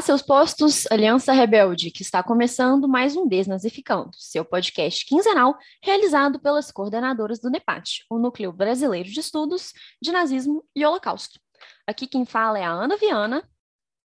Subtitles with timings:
[0.00, 6.40] A seus postos, Aliança Rebelde, que está começando mais um Desnazificando, seu podcast quinzenal realizado
[6.40, 11.38] pelas coordenadoras do NEPAT, o Núcleo Brasileiro de Estudos de Nazismo e Holocausto.
[11.86, 13.46] Aqui quem fala é a Ana Viana.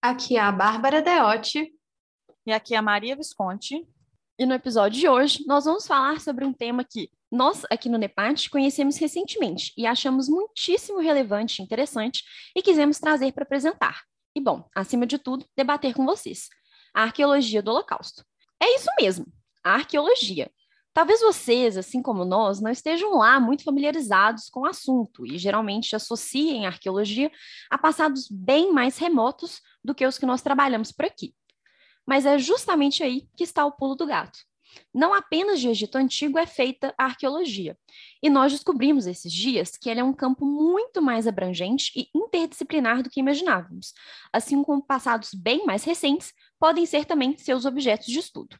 [0.01, 1.75] Aqui é a Bárbara Deotti.
[2.47, 3.85] E aqui é a Maria Visconti.
[4.38, 7.99] E no episódio de hoje, nós vamos falar sobre um tema que nós, aqui no
[7.99, 12.23] NEPAT, conhecemos recentemente e achamos muitíssimo relevante e interessante
[12.55, 16.48] e quisemos trazer para apresentar e, bom, acima de tudo, debater com vocês.
[16.95, 18.25] A arqueologia do Holocausto.
[18.62, 19.27] É isso mesmo,
[19.65, 20.51] a arqueologia.
[20.93, 25.95] Talvez vocês, assim como nós, não estejam lá muito familiarizados com o assunto e geralmente
[25.95, 27.30] associem a arqueologia
[27.71, 31.35] a passados bem mais remotos do que os que nós trabalhamos por aqui.
[32.05, 34.40] Mas é justamente aí que está o pulo do gato.
[34.93, 37.76] Não apenas de Egito Antigo é feita a arqueologia.
[38.23, 43.02] E nós descobrimos esses dias que ele é um campo muito mais abrangente e interdisciplinar
[43.02, 43.93] do que imaginávamos,
[44.32, 48.59] assim como passados bem mais recentes podem ser também seus objetos de estudo.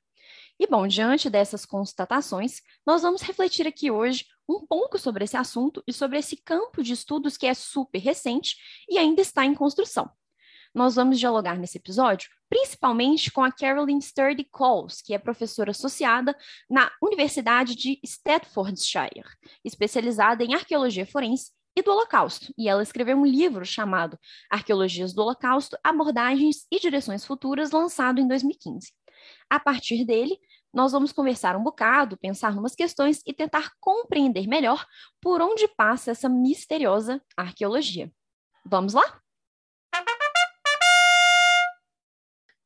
[0.59, 5.83] E bom, diante dessas constatações, nós vamos refletir aqui hoje um pouco sobre esse assunto
[5.87, 8.57] e sobre esse campo de estudos que é super recente
[8.89, 10.11] e ainda está em construção
[10.75, 16.37] nós vamos dialogar nesse episódio principalmente com a Carolyn Sturdy Coles, que é professora associada
[16.69, 19.25] na Universidade de Staffordshire,
[19.65, 24.19] especializada em arqueologia forense e do Holocausto, e ela escreveu um livro chamado
[24.51, 28.93] Arqueologias do Holocausto: Abordagens e Direções Futuras, lançado em 2015.
[29.49, 30.37] A partir dele,
[30.75, 34.85] nós vamos conversar um bocado, pensar umas questões e tentar compreender melhor
[35.21, 38.11] por onde passa essa misteriosa arqueologia.
[38.67, 39.21] Vamos lá?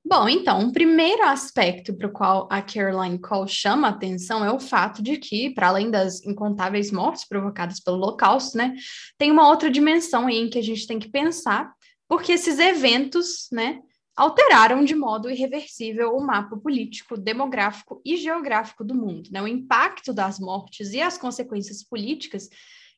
[0.07, 4.61] Bom, então, um primeiro aspecto para o qual a Caroline Cole chama atenção é o
[4.61, 8.77] fato de que, para além das incontáveis mortes provocadas pelo Holocausto, né,
[9.17, 11.73] tem uma outra dimensão em que a gente tem que pensar,
[12.07, 13.81] porque esses eventos, né,
[14.15, 19.31] alteraram de modo irreversível o mapa político, demográfico e geográfico do mundo.
[19.33, 19.43] Né?
[19.43, 22.49] O impacto das mortes e as consequências políticas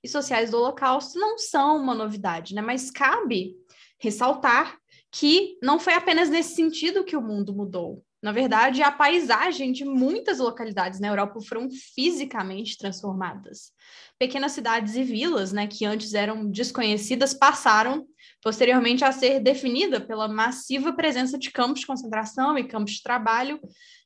[0.03, 2.61] e sociais do Holocausto não são uma novidade, né?
[2.61, 3.55] mas cabe
[3.99, 4.77] ressaltar
[5.19, 8.05] que não foi apenas nesse sentido que o mundo mudou.
[8.23, 13.73] Na verdade, a paisagem de muitas localidades na Europa foram fisicamente transformadas.
[14.19, 18.07] Pequenas cidades e vilas, né, que antes eram desconhecidas, passaram
[18.43, 23.59] posteriormente a ser definida pela massiva presença de campos de concentração e campos de trabalho,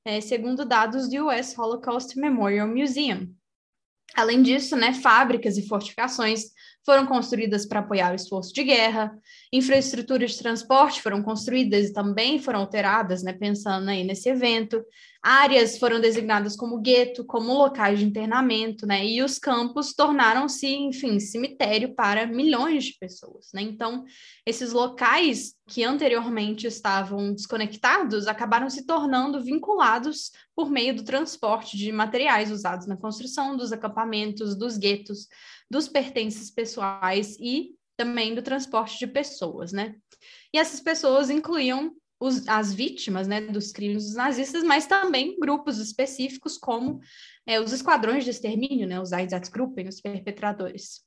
[0.05, 3.35] é, segundo dados do US Holocaust Memorial Museum.
[4.15, 6.53] Além disso, né, fábricas e fortificações
[6.85, 9.13] foram construídas para apoiar o esforço de guerra,
[9.53, 14.83] infraestruturas de transporte foram construídas e também foram alteradas, né, pensando aí nesse evento,
[15.23, 21.21] áreas foram designadas como gueto, como locais de internamento, né, e os campos tornaram-se, enfim,
[21.21, 24.05] cemitério para milhões de pessoas, né, então
[24.47, 31.93] esses locais que anteriormente estavam desconectados acabaram se tornando vinculados por meio do transporte de
[31.93, 35.29] materiais usados na construção dos acampamentos, dos guetos,
[35.71, 39.95] dos pertences pessoais e também do transporte de pessoas, né?
[40.53, 45.79] E essas pessoas incluíam os, as vítimas né, dos crimes dos nazistas, mas também grupos
[45.79, 47.01] específicos como
[47.47, 51.03] é, os esquadrões de extermínio, né, os Einsatzgruppen, os perpetradores.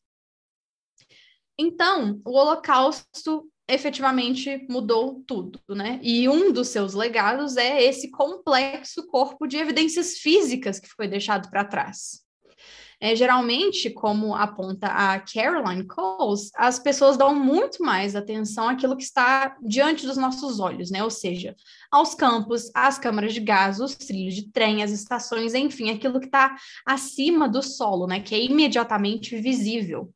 [1.58, 6.00] Então, o Holocausto efetivamente mudou tudo, né?
[6.04, 11.50] E um dos seus legados é esse complexo corpo de evidências físicas que foi deixado
[11.50, 12.24] para trás.
[13.06, 19.04] É, geralmente, como aponta a Caroline Coles, as pessoas dão muito mais atenção àquilo que
[19.04, 21.04] está diante dos nossos olhos, né?
[21.04, 21.54] Ou seja,
[21.92, 26.28] aos campos, às câmaras de gás, os trilhos de trem, as estações, enfim, aquilo que
[26.28, 26.56] está
[26.86, 28.22] acima do solo, né?
[28.22, 30.10] Que é imediatamente visível.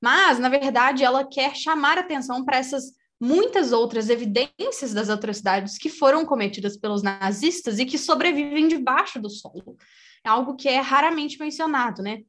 [0.00, 5.88] Mas, na verdade, ela quer chamar atenção para essas muitas outras evidências das atrocidades que
[5.88, 9.76] foram cometidas pelos nazistas e que sobrevivem debaixo do solo.
[10.24, 12.22] É algo que é raramente mencionado, né?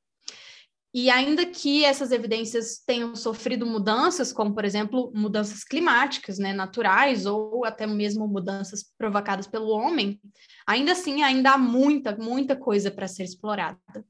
[0.92, 7.28] E ainda que essas evidências tenham sofrido mudanças, como, por exemplo, mudanças climáticas, né, naturais,
[7.28, 10.20] ou até mesmo mudanças provocadas pelo homem,
[10.66, 14.04] ainda assim, ainda há muita, muita coisa para ser explorada.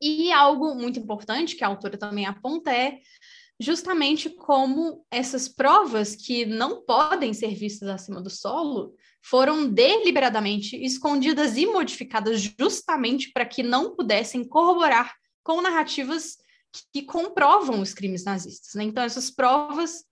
[0.00, 2.98] E algo muito importante que a autora também aponta é
[3.60, 11.56] justamente como essas provas que não podem ser vistas acima do solo foram deliberadamente escondidas
[11.56, 16.36] e modificadas justamente para que não pudessem corroborar com narrativas
[16.92, 18.74] que comprovam os crimes nazistas.
[18.74, 18.84] Né?
[18.84, 20.04] Então, essas provas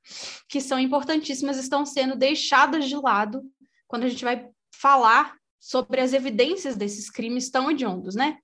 [0.49, 3.43] que são importantíssimas estão sendo deixadas de lado
[3.89, 8.39] quando a gente vai falar sobre as evidências desses crimes tão hediondos, né?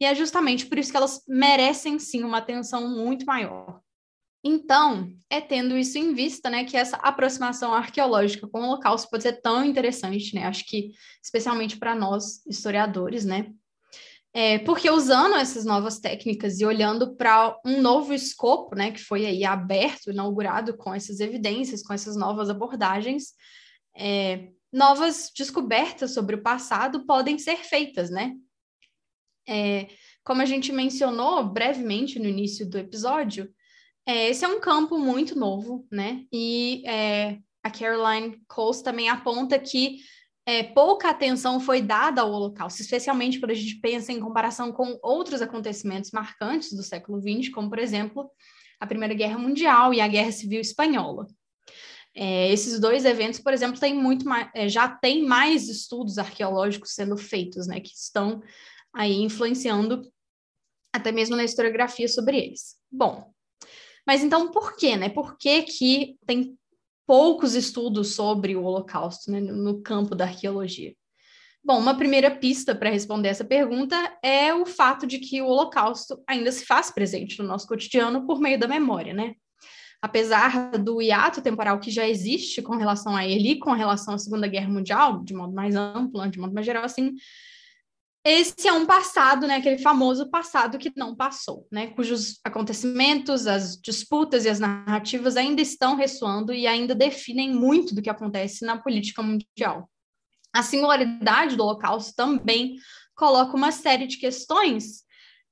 [0.00, 3.80] E é justamente por isso que elas merecem sim uma atenção muito maior.
[4.44, 9.22] Então, é tendo isso em vista, né, que essa aproximação arqueológica com o Holocausto pode
[9.22, 10.46] ser tão interessante, né?
[10.46, 10.90] Acho que
[11.22, 13.52] especialmente para nós historiadores, né?
[14.34, 19.26] É, porque usando essas novas técnicas e olhando para um novo escopo, né, que foi
[19.26, 23.34] aí aberto, inaugurado com essas evidências, com essas novas abordagens,
[23.94, 28.34] é, novas descobertas sobre o passado podem ser feitas, né?
[29.46, 29.88] É,
[30.24, 33.52] como a gente mencionou brevemente no início do episódio,
[34.06, 36.24] é, esse é um campo muito novo, né?
[36.32, 39.98] E é, a Caroline Coles também aponta que
[40.44, 44.98] é, pouca atenção foi dada ao Holocausto, especialmente quando a gente pensa em comparação com
[45.02, 48.28] outros acontecimentos marcantes do século XX, como, por exemplo,
[48.80, 51.28] a Primeira Guerra Mundial e a Guerra Civil Espanhola.
[52.14, 56.92] É, esses dois eventos, por exemplo, têm muito mais, é, já tem mais estudos arqueológicos
[56.92, 58.42] sendo feitos, né, que estão
[58.92, 60.02] aí influenciando
[60.92, 62.76] até mesmo na historiografia sobre eles.
[62.90, 63.32] Bom,
[64.06, 65.08] mas então por quê, né?
[65.08, 66.56] Por que, que tem
[67.06, 70.94] poucos estudos sobre o Holocausto né, no campo da arqueologia?
[71.64, 76.20] Bom, uma primeira pista para responder essa pergunta é o fato de que o Holocausto
[76.26, 79.34] ainda se faz presente no nosso cotidiano por meio da memória, né?
[80.00, 84.18] Apesar do hiato temporal que já existe com relação a ele e com relação à
[84.18, 87.14] Segunda Guerra Mundial, de modo mais amplo, de modo mais geral, assim,
[88.24, 93.76] esse é um passado, né, aquele famoso passado que não passou, né, cujos acontecimentos, as
[93.76, 98.80] disputas e as narrativas ainda estão ressoando e ainda definem muito do que acontece na
[98.80, 99.90] política mundial.
[100.54, 102.76] A singularidade do Holocausto também
[103.16, 105.02] coloca uma série de questões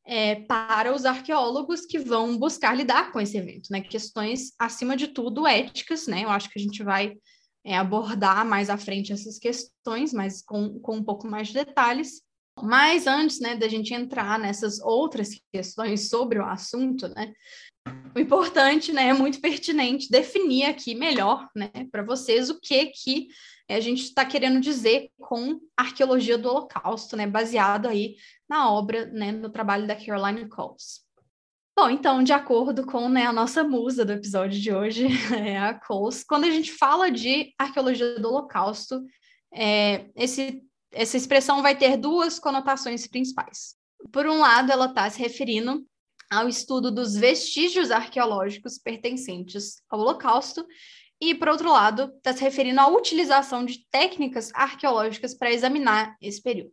[0.07, 5.09] é, para os arqueólogos que vão buscar lidar com esse evento, né, questões acima de
[5.09, 7.17] tudo éticas, né, eu acho que a gente vai
[7.65, 12.23] é, abordar mais à frente essas questões, mas com, com um pouco mais de detalhes.
[12.62, 17.33] Mas antes, né, da gente entrar nessas outras questões sobre o assunto, né,
[18.15, 23.29] o importante, né, é muito pertinente definir aqui melhor, né, para vocês o que que
[23.69, 28.17] a gente está querendo dizer com arqueologia do Holocausto, né, baseado aí
[28.49, 31.09] na obra, né, no trabalho da Caroline Coles.
[31.79, 35.73] Bom, então, de acordo com né, a nossa musa do episódio de hoje, é a
[35.73, 39.03] Coles, quando a gente fala de arqueologia do Holocausto,
[39.53, 40.62] é, esse
[40.93, 43.75] essa expressão vai ter duas conotações principais.
[44.13, 45.87] Por um lado, ela está se referindo
[46.31, 50.65] ao estudo dos vestígios arqueológicos pertencentes ao Holocausto,
[51.21, 56.41] e, por outro lado, está se referindo à utilização de técnicas arqueológicas para examinar esse
[56.41, 56.73] período.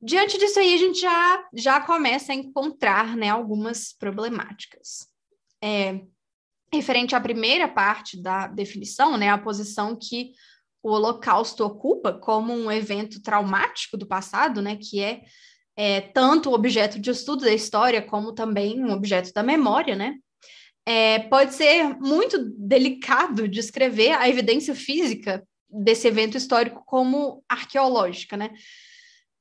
[0.00, 5.08] Diante disso aí, a gente já, já começa a encontrar né, algumas problemáticas.
[5.62, 6.00] É,
[6.72, 10.32] referente à primeira parte da definição, né, a posição que
[10.82, 15.22] o Holocausto ocupa como um evento traumático do passado, né, que é,
[15.76, 20.16] é tanto objeto de estudo da história como também um objeto da memória, né,
[20.84, 28.50] é, pode ser muito delicado descrever a evidência física desse evento histórico como arqueológica, né?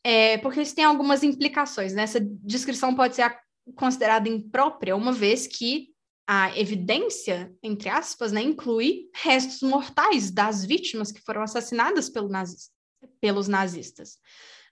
[0.04, 2.04] É, porque isso tem algumas implicações, né?
[2.04, 3.36] Essa descrição pode ser
[3.76, 5.91] considerada imprópria, uma vez que
[6.34, 12.30] a evidência, entre aspas, né, inclui restos mortais das vítimas que foram assassinadas pelo
[13.20, 14.18] pelos nazistas.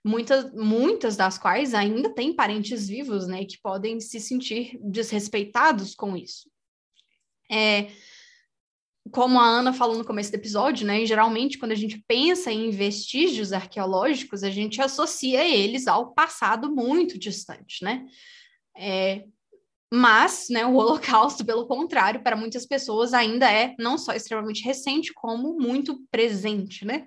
[0.02, 6.16] Muitas, muitas das quais ainda têm parentes vivos, né, que podem se sentir desrespeitados com
[6.16, 6.50] isso.
[7.52, 7.90] É,
[9.12, 12.70] como a Ana falou no começo do episódio, né, geralmente quando a gente pensa em
[12.70, 18.06] vestígios arqueológicos, a gente associa eles ao passado muito distante, né?
[18.74, 19.26] É,
[19.92, 25.12] mas, né, o Holocausto, pelo contrário, para muitas pessoas ainda é não só extremamente recente,
[25.12, 27.06] como muito presente, né?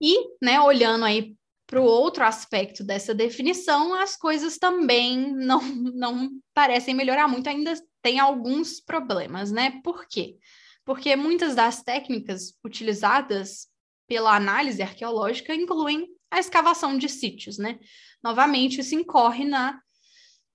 [0.00, 1.36] E, né, olhando aí
[1.66, 7.74] para o outro aspecto dessa definição, as coisas também não, não parecem melhorar muito, ainda
[8.02, 9.80] tem alguns problemas, né?
[9.84, 10.36] Por quê?
[10.84, 13.68] Porque muitas das técnicas utilizadas
[14.08, 17.78] pela análise arqueológica incluem a escavação de sítios, né?
[18.22, 19.80] Novamente, isso incorre na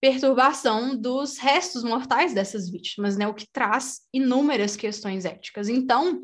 [0.01, 3.27] perturbação dos restos mortais dessas vítimas, né?
[3.27, 5.69] O que traz inúmeras questões éticas.
[5.69, 6.19] Então,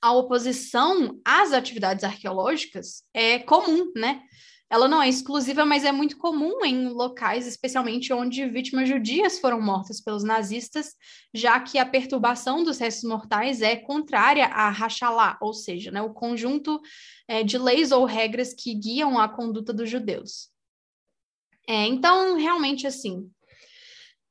[0.00, 4.22] a oposição às atividades arqueológicas é comum, né?
[4.70, 9.60] Ela não é exclusiva, mas é muito comum em locais, especialmente onde vítimas judias foram
[9.60, 10.94] mortas pelos nazistas,
[11.32, 16.12] já que a perturbação dos restos mortais é contrária a Hachalá, ou seja, né, o
[16.12, 16.80] conjunto
[17.26, 20.50] é, de leis ou regras que guiam a conduta dos judeus.
[21.68, 23.30] É, então, realmente, assim,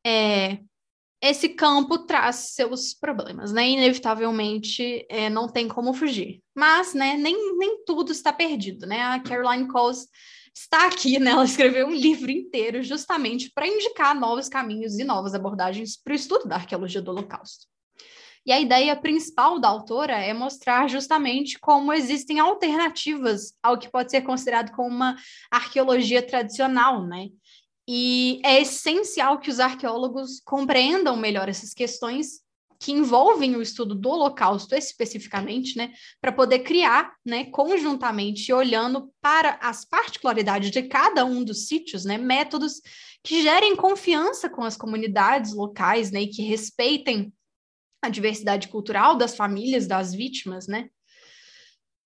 [0.03, 0.57] é,
[1.21, 3.69] esse campo traz seus problemas, né?
[3.69, 6.41] Inevitavelmente, é, não tem como fugir.
[6.55, 9.03] Mas, né, nem, nem tudo está perdido, né?
[9.03, 10.07] A Caroline Coles
[10.51, 11.31] está aqui, né?
[11.31, 16.15] Ela escreveu um livro inteiro justamente para indicar novos caminhos e novas abordagens para o
[16.15, 17.67] estudo da arqueologia do Holocausto.
[18.47, 24.09] E a ideia principal da autora é mostrar justamente como existem alternativas ao que pode
[24.09, 25.17] ser considerado como uma
[25.51, 27.27] arqueologia tradicional, né?
[27.85, 32.41] E é essencial que os arqueólogos compreendam melhor essas questões
[32.79, 39.57] que envolvem o estudo do Holocausto especificamente, né, para poder criar, né, conjuntamente, olhando para
[39.61, 42.79] as particularidades de cada um dos sítios, né, métodos
[43.23, 47.33] que gerem confiança com as comunidades locais, né, e que respeitem
[48.01, 50.89] a diversidade cultural das famílias das vítimas, né?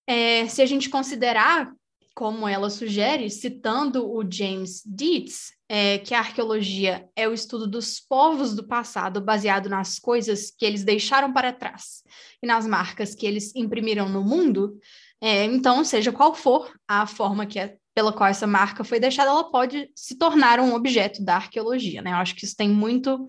[0.07, 1.71] É, se a gente considerar,
[2.15, 7.99] como ela sugere, citando o James Dietz, é, que a arqueologia é o estudo dos
[7.99, 12.03] povos do passado baseado nas coisas que eles deixaram para trás
[12.43, 14.77] e nas marcas que eles imprimiram no mundo,
[15.21, 19.29] é, então, seja qual for a forma que é, pela qual essa marca foi deixada,
[19.29, 22.11] ela pode se tornar um objeto da arqueologia, né?
[22.11, 23.27] Eu acho que isso tem muito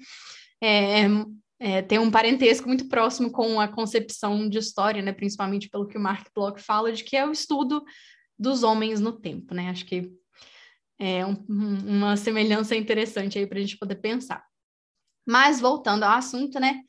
[1.64, 5.12] é, tem um parentesco muito próximo com a concepção de história, né?
[5.12, 7.85] Principalmente pelo que o Mark Bloch fala, de que é o estudo
[8.37, 9.71] dos homens no tempo, né?
[9.71, 10.11] Acho que
[10.99, 14.45] é um, uma semelhança interessante aí para a gente poder pensar.
[15.25, 16.81] Mas voltando ao assunto, né?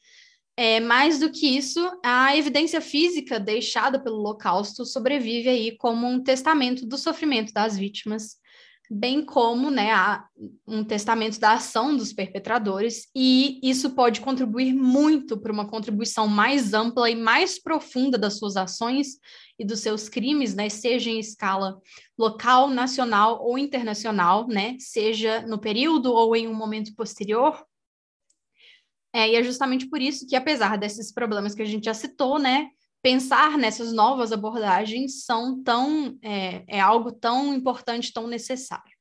[0.58, 6.22] É, mais do que isso, a evidência física deixada pelo Holocausto sobrevive aí como um
[6.24, 8.38] testamento do sofrimento das vítimas
[8.93, 9.89] bem como né,
[10.67, 16.73] um testamento da ação dos perpetradores, e isso pode contribuir muito para uma contribuição mais
[16.73, 19.17] ampla e mais profunda das suas ações
[19.57, 21.79] e dos seus crimes, né, seja em escala
[22.17, 27.65] local, nacional ou internacional, né, seja no período ou em um momento posterior.
[29.12, 32.38] É, e é justamente por isso que, apesar desses problemas que a gente já citou,
[32.38, 32.69] né,
[33.03, 38.93] pensar nessas novas abordagens são tão é, é algo tão importante, tão necessário.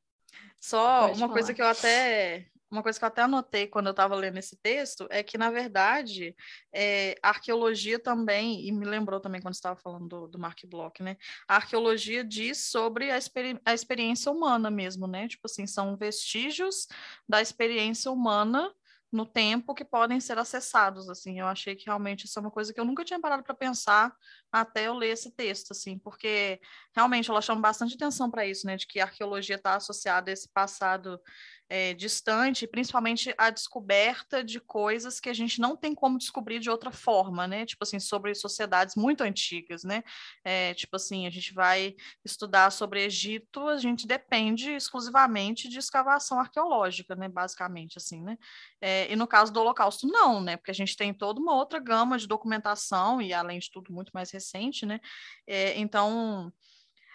[0.61, 1.33] Só Pode uma falar.
[1.33, 4.57] coisa que eu até uma coisa que eu até anotei quando eu estava lendo esse
[4.57, 6.35] texto é que, na verdade,
[6.73, 11.03] é, a arqueologia também, e me lembrou também quando estava falando do, do Mark Bloch,
[11.03, 11.19] né?
[11.47, 15.29] A arqueologia diz sobre a, experi a experiência humana mesmo, né?
[15.29, 16.89] Tipo assim, são vestígios
[17.29, 18.75] da experiência humana
[19.13, 21.39] no tempo que podem ser acessados, assim.
[21.39, 24.13] Eu achei que realmente isso é uma coisa que eu nunca tinha parado para pensar
[24.51, 26.59] até eu ler esse texto, assim, porque
[26.97, 30.33] realmente ela chama bastante atenção para isso, né, de que a arqueologia está associada a
[30.33, 31.21] esse passado
[31.69, 36.69] é, distante, principalmente a descoberta de coisas que a gente não tem como descobrir de
[36.69, 37.65] outra forma, né?
[37.65, 40.03] Tipo assim, sobre sociedades muito antigas, né?
[40.45, 46.39] É, tipo assim, a gente vai estudar sobre Egito, a gente depende exclusivamente de escavação
[46.39, 47.29] arqueológica, né?
[47.29, 48.37] Basicamente, assim, né?
[48.81, 50.57] É, e no caso do Holocausto, não, né?
[50.57, 54.11] Porque a gente tem toda uma outra gama de documentação e, além de tudo, muito
[54.13, 55.01] mais recente, né?
[55.47, 56.53] É, então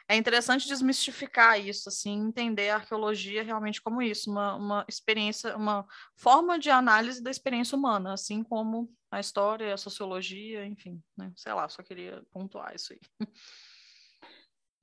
[0.09, 5.85] é interessante desmistificar isso, assim, entender a arqueologia realmente como isso, uma, uma experiência, uma
[6.15, 11.31] forma de análise da experiência humana, assim como a história, a sociologia, enfim, né?
[11.35, 13.27] Sei lá, só queria pontuar isso aí.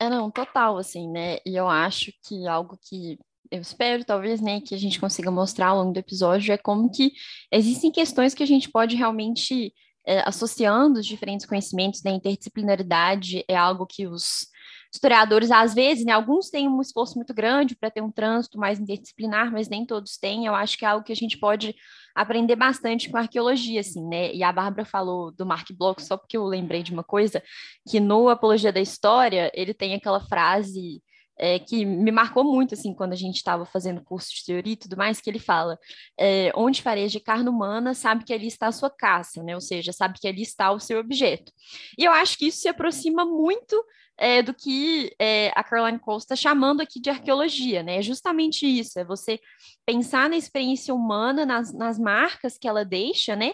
[0.00, 1.38] É, não, total, assim, né?
[1.46, 3.18] E eu acho que algo que
[3.50, 6.90] eu espero, talvez, né, que a gente consiga mostrar ao longo do episódio é como
[6.90, 7.12] que
[7.52, 9.72] existem questões que a gente pode realmente
[10.06, 14.48] é, associando os diferentes conhecimentos, né, interdisciplinaridade é algo que os
[14.94, 18.78] historiadores, às vezes, né, alguns têm um esforço muito grande para ter um trânsito mais
[18.78, 20.46] interdisciplinar, mas nem todos têm.
[20.46, 21.74] Eu acho que é algo que a gente pode
[22.14, 24.32] aprender bastante com arqueologia, assim, né?
[24.32, 27.42] E a Bárbara falou do Mark Bloch, só porque eu lembrei de uma coisa,
[27.90, 31.02] que no Apologia da História, ele tem aquela frase
[31.38, 34.76] é, que me marcou muito, assim, quando a gente estava fazendo curso de teoria e
[34.76, 35.78] tudo mais, que ele fala,
[36.18, 39.54] é, onde fareja carne humana, sabe que ali está a sua caça, né?
[39.54, 41.52] Ou seja, sabe que ali está o seu objeto.
[41.98, 43.82] E eu acho que isso se aproxima muito
[44.16, 47.98] é, do que é, a Caroline Costa está chamando aqui de arqueologia, né?
[47.98, 49.40] É justamente isso, é você
[49.84, 53.52] pensar na experiência humana, nas, nas marcas que ela deixa, né?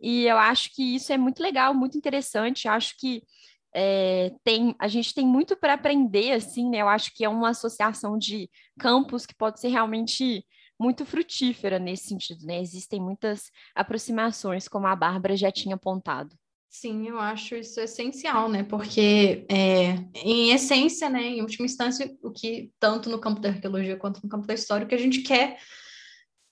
[0.00, 2.66] E eu acho que isso é muito legal, muito interessante.
[2.66, 3.22] Eu acho que
[3.74, 6.78] é, tem, a gente tem muito para aprender, assim, né?
[6.78, 10.44] Eu acho que é uma associação de campos que pode ser realmente
[10.78, 12.60] muito frutífera nesse sentido, né?
[12.60, 16.34] Existem muitas aproximações, como a Bárbara já tinha apontado.
[16.70, 18.62] Sim, eu acho isso essencial, né?
[18.62, 23.96] Porque, é, em essência, né, em última instância, o que, tanto no campo da arqueologia
[23.96, 25.58] quanto no campo da história, o que a gente quer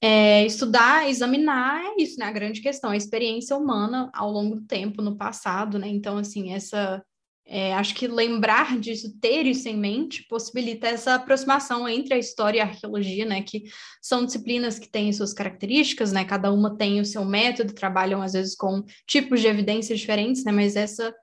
[0.03, 2.27] é, estudar, examinar é isso, né?
[2.27, 5.89] A grande questão, a experiência humana ao longo do tempo, no passado, né?
[5.89, 7.03] Então, assim, essa
[7.51, 12.59] é, acho que lembrar disso, ter isso em mente, possibilita essa aproximação entre a história
[12.59, 13.65] e a arqueologia, né, que
[14.03, 18.35] são disciplinas que têm suas características, né, cada uma tem o seu método, trabalham às
[18.35, 21.15] vezes com tipos de evidências diferentes, né, mas essa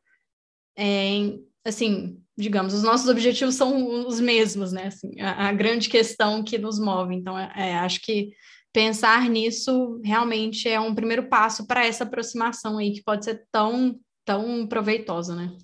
[0.77, 4.87] é, assim, digamos, os nossos objetivos são os mesmos, né?
[4.87, 7.15] Assim, a, a grande questão que nos move.
[7.15, 8.31] Então, é, é, acho que
[8.73, 13.97] pensar nisso realmente é um primeiro passo para essa aproximação aí que pode ser tão,
[14.25, 15.55] tão proveitosa, né?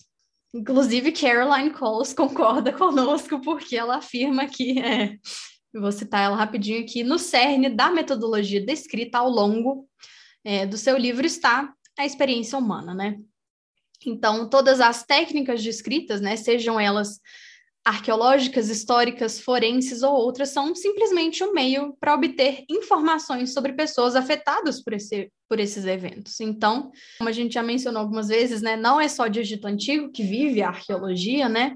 [0.54, 5.18] Inclusive, Caroline Coles concorda conosco, porque ela afirma que, é,
[5.74, 9.88] vou citar ela rapidinho aqui, no cerne da metodologia descrita ao longo
[10.44, 13.18] é, do seu livro está a experiência humana, né?
[14.06, 17.20] Então, todas as técnicas descritas, né, sejam elas
[17.84, 24.84] arqueológicas, históricas, forenses ou outras, são simplesmente um meio para obter informações sobre pessoas afetadas
[24.84, 26.40] por, esse, por esses eventos.
[26.40, 30.12] Então, como a gente já mencionou algumas vezes, né, não é só de Egito Antigo
[30.12, 31.76] que vive a arqueologia, né?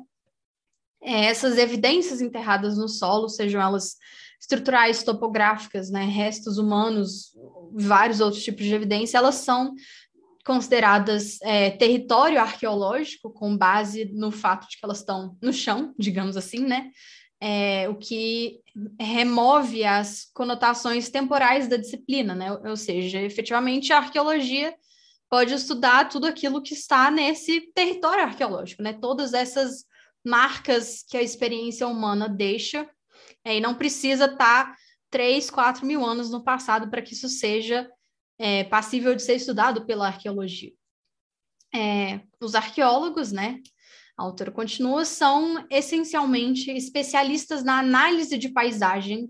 [1.01, 3.95] É, essas evidências enterradas no solo, sejam elas
[4.39, 7.31] estruturais, topográficas, né, restos humanos,
[7.73, 9.73] vários outros tipos de evidência, elas são
[10.45, 16.37] consideradas é, território arqueológico, com base no fato de que elas estão no chão, digamos
[16.37, 16.91] assim, né?
[17.41, 18.61] É, o que
[18.99, 22.51] remove as conotações temporais da disciplina, né?
[22.51, 24.73] Ou seja, efetivamente a arqueologia
[25.27, 28.93] pode estudar tudo aquilo que está nesse território arqueológico, né?
[28.93, 29.83] Todas essas
[30.23, 32.87] marcas que a experiência humana deixa,
[33.43, 34.75] é, e não precisa estar tá
[35.09, 37.89] 3, 4 mil anos no passado para que isso seja
[38.37, 40.73] é, passível de ser estudado pela arqueologia.
[41.73, 43.59] É, os arqueólogos, né,
[44.17, 49.29] a autora continua, são essencialmente especialistas na análise de paisagem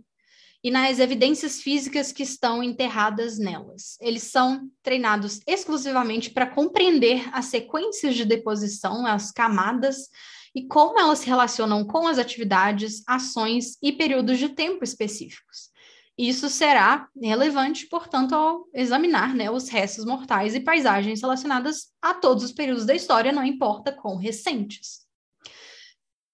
[0.63, 3.97] e nas evidências físicas que estão enterradas nelas.
[4.01, 10.09] Eles são treinados exclusivamente para compreender as sequências de deposição, as camadas,
[10.55, 15.69] e como elas se relacionam com as atividades, ações e períodos de tempo específicos.
[16.17, 22.43] Isso será relevante, portanto, ao examinar né, os restos mortais e paisagens relacionadas a todos
[22.43, 25.05] os períodos da história, não importa quão recentes.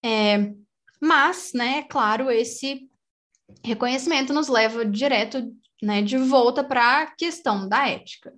[0.04, 0.54] É,
[1.02, 2.88] mas, né, é claro, esse
[3.64, 8.32] reconhecimento nos leva direto né, de volta para a questão da ética.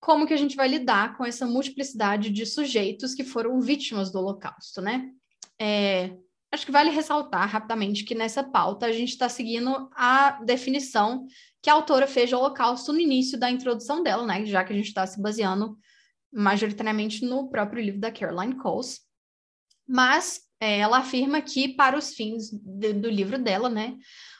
[0.00, 4.18] Como que a gente vai lidar com essa multiplicidade de sujeitos que foram vítimas do
[4.18, 5.10] Holocausto, né?
[5.58, 6.16] É,
[6.54, 11.26] Acho que vale ressaltar rapidamente que nessa pauta a gente está seguindo a definição
[11.60, 14.46] que a autora fez do Holocausto no início da introdução dela, né?
[14.46, 15.76] Já que a gente está se baseando
[16.32, 19.00] majoritariamente no próprio livro da Caroline Coles.
[19.84, 23.96] Mas é, ela afirma que, para os fins de, do livro dela, né,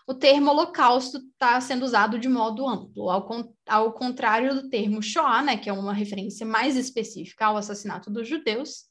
[0.07, 3.29] o termo Holocausto está sendo usado de modo amplo, ao,
[3.66, 8.29] ao contrário do termo Shoah, né, que é uma referência mais específica ao assassinato dos
[8.29, 8.85] judeus.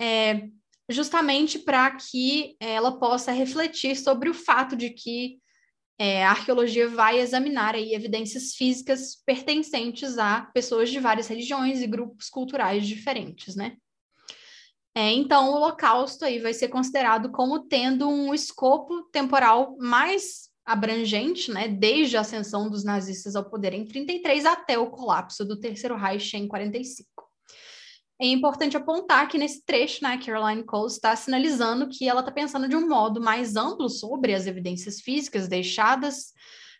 [0.00, 0.48] É,
[0.88, 5.38] justamente para que ela possa refletir sobre o fato de que
[5.98, 11.86] é, a arqueologia vai examinar aí evidências físicas pertencentes a pessoas de várias religiões e
[11.86, 13.76] grupos culturais diferentes, né?
[14.94, 21.50] É, então, o Holocausto aí vai ser considerado como tendo um escopo temporal mais abrangente,
[21.50, 25.96] né, desde a ascensão dos nazistas ao poder em 33 até o colapso do Terceiro
[25.96, 27.25] Reich em 45.
[28.18, 32.68] É importante apontar que nesse trecho, né, Caroline Cole está sinalizando que ela está pensando
[32.68, 36.32] de um modo mais amplo sobre as evidências físicas deixadas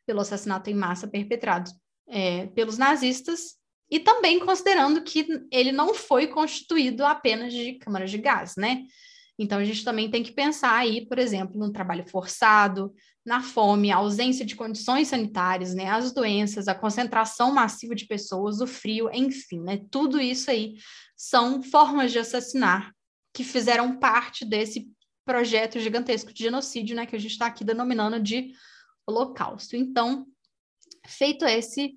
[0.06, 1.70] pelo assassinato em massa perpetrado
[2.08, 3.56] é, pelos nazistas
[3.90, 8.84] e também considerando que ele não foi constituído apenas de câmaras de gás, né?
[9.38, 12.94] Então a gente também tem que pensar aí, por exemplo, no trabalho forçado,
[13.24, 18.60] na fome, a ausência de condições sanitárias, né, as doenças, a concentração massiva de pessoas,
[18.60, 20.76] o frio, enfim, né, tudo isso aí
[21.16, 22.92] são formas de assassinar
[23.34, 24.88] que fizeram parte desse
[25.24, 28.52] projeto gigantesco de genocídio, né, que a gente está aqui denominando de
[29.06, 29.76] Holocausto.
[29.76, 30.26] Então,
[31.06, 31.94] feito esse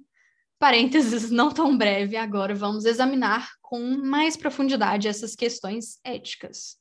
[0.58, 6.79] parênteses não tão breve, agora vamos examinar com mais profundidade essas questões éticas.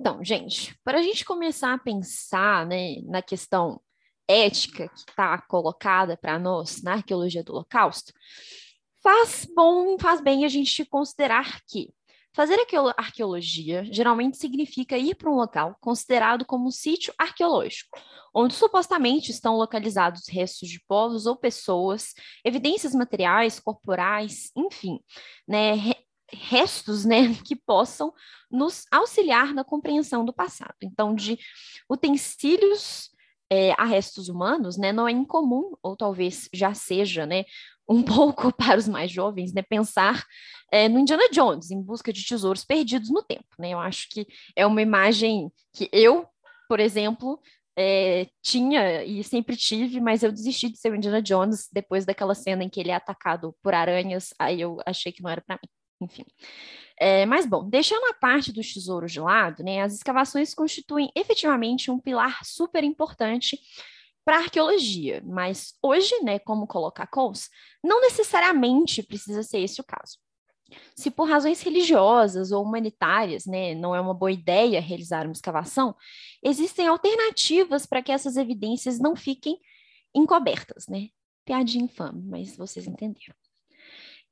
[0.00, 3.80] Então, gente, para a gente começar a pensar né, na questão
[4.28, 8.12] ética que está colocada para nós na arqueologia do Holocausto,
[9.02, 11.92] faz bom, faz bem a gente considerar que
[12.34, 12.58] fazer
[12.96, 17.96] arqueologia geralmente significa ir para um local considerado como um sítio arqueológico,
[18.34, 22.12] onde supostamente estão localizados restos de povos ou pessoas,
[22.44, 24.98] evidências materiais, corporais, enfim,
[25.46, 25.76] né,
[26.34, 28.12] restos né, que possam
[28.50, 30.74] nos auxiliar na compreensão do passado.
[30.82, 31.38] Então, de
[31.90, 33.10] utensílios
[33.50, 37.44] é, a restos humanos, né, não é incomum, ou talvez já seja, né,
[37.88, 40.24] um pouco para os mais jovens, né, pensar
[40.72, 44.26] é, no Indiana Jones, em busca de tesouros perdidos no tempo, né, eu acho que
[44.56, 46.26] é uma imagem que eu,
[46.68, 47.40] por exemplo,
[47.76, 52.34] é, tinha e sempre tive, mas eu desisti de ser o Indiana Jones depois daquela
[52.34, 55.56] cena em que ele é atacado por aranhas, aí eu achei que não era para
[55.56, 55.68] mim.
[56.04, 56.24] Enfim.
[56.98, 61.90] É, mas, bom, deixando a parte dos tesouros de lado, né, as escavações constituem efetivamente
[61.90, 63.58] um pilar super importante
[64.24, 67.50] para a arqueologia, mas hoje, né, como coloca Coles,
[67.82, 70.18] não necessariamente precisa ser esse o caso.
[70.96, 75.94] Se por razões religiosas ou humanitárias, né, não é uma boa ideia realizar uma escavação,
[76.42, 79.58] existem alternativas para que essas evidências não fiquem
[80.14, 81.08] encobertas, né?
[81.44, 83.34] Piadinha infame, mas vocês entenderam.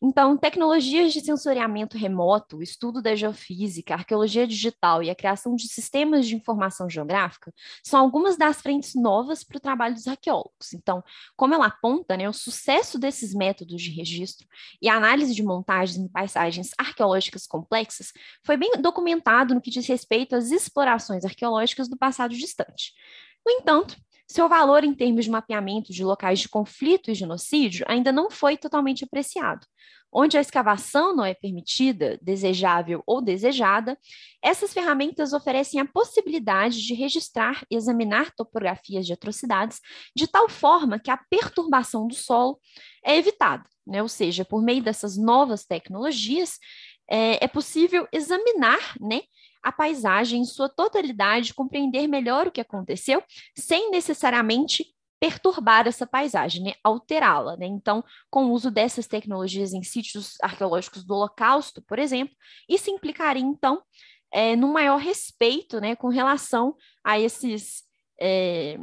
[0.04, 6.26] Então, tecnologias de sensoriamento remoto, estudo da geofísica, arqueologia digital e a criação de sistemas
[6.26, 10.72] de informação geográfica são algumas das frentes novas para o trabalho dos arqueólogos.
[10.74, 11.04] Então,
[11.36, 14.48] como ela aponta, né, o sucesso desses métodos de registro
[14.82, 18.12] e análise de montagens em paisagens arqueológicas complexas
[18.44, 22.92] foi bem documentado no que diz respeito às explorações arqueológicas do passado distante.
[23.46, 23.96] No entanto,
[24.32, 28.56] seu valor em termos de mapeamento de locais de conflito e genocídio ainda não foi
[28.56, 29.66] totalmente apreciado.
[30.14, 33.96] Onde a escavação não é permitida, desejável ou desejada,
[34.42, 39.80] essas ferramentas oferecem a possibilidade de registrar e examinar topografias de atrocidades
[40.14, 42.60] de tal forma que a perturbação do solo
[43.02, 43.64] é evitada.
[43.86, 44.02] Né?
[44.02, 46.58] Ou seja, por meio dessas novas tecnologias,
[47.08, 49.22] é, é possível examinar né,
[49.62, 53.22] a paisagem em sua totalidade, compreender melhor o que aconteceu,
[53.56, 54.86] sem necessariamente
[55.20, 56.72] perturbar essa paisagem, né?
[56.82, 57.56] alterá-la.
[57.56, 57.66] Né?
[57.66, 62.34] Então, com o uso dessas tecnologias em sítios arqueológicos do Holocausto, por exemplo,
[62.68, 63.80] isso implicaria, então,
[64.32, 67.84] é, num maior respeito né, com relação a esses,
[68.20, 68.78] é,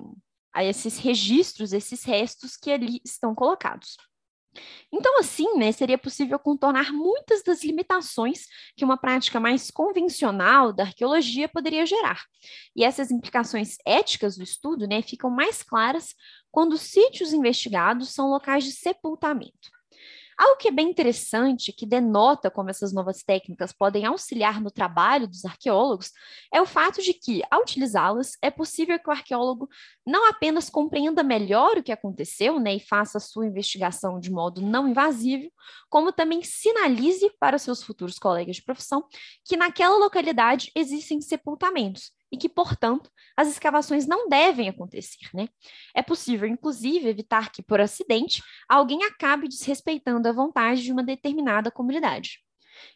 [0.53, 3.97] a esses registros, esses restos que ali estão colocados.
[4.91, 8.45] Então, assim, né, seria possível contornar muitas das limitações
[8.75, 12.23] que uma prática mais convencional da arqueologia poderia gerar.
[12.75, 16.15] E essas implicações éticas do estudo né, ficam mais claras
[16.51, 19.78] quando os sítios investigados são locais de sepultamento.
[20.39, 25.27] Algo que é bem interessante, que denota como essas novas técnicas podem auxiliar no trabalho
[25.27, 26.13] dos arqueólogos,
[26.53, 29.67] é o fato de que, ao utilizá-las, é possível que o arqueólogo
[30.07, 34.61] não apenas compreenda melhor o que aconteceu né, e faça a sua investigação de modo
[34.61, 35.51] não invasivo,
[35.89, 39.05] como também sinalize para seus futuros colegas de profissão
[39.43, 45.29] que naquela localidade existem sepultamentos e que, portanto, as escavações não devem acontecer.
[45.33, 45.49] Né?
[45.95, 51.71] É possível, inclusive, evitar que, por acidente, alguém acabe desrespeitando a vontade de uma determinada
[51.71, 52.39] comunidade.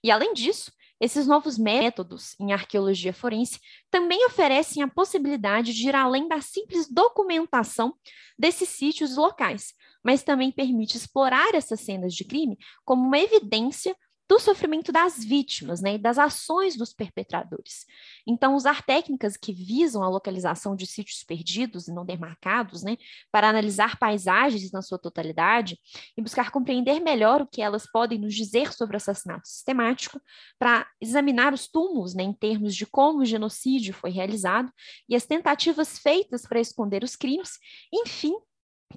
[0.04, 3.60] E, além disso, esses novos métodos em arqueologia forense
[3.92, 7.94] também oferecem a possibilidade de ir além da simples documentação
[8.40, 13.96] desses sítios locais, mas também permite explorar essas cenas de crime como uma evidência
[14.28, 17.86] do sofrimento das vítimas né, e das ações dos perpetradores.
[18.26, 22.98] Então, usar técnicas que visam a localização de sítios perdidos e não demarcados, né,
[23.32, 25.78] para analisar paisagens na sua totalidade
[26.18, 30.22] e buscar compreender melhor o que elas podem nos dizer sobre o assassinato sistemático,
[30.58, 34.72] para examinar os túmulos né, em termos de como o genocídio foi realizado
[35.08, 37.60] e as tentativas feitas para esconder os crimes,
[37.92, 38.34] enfim,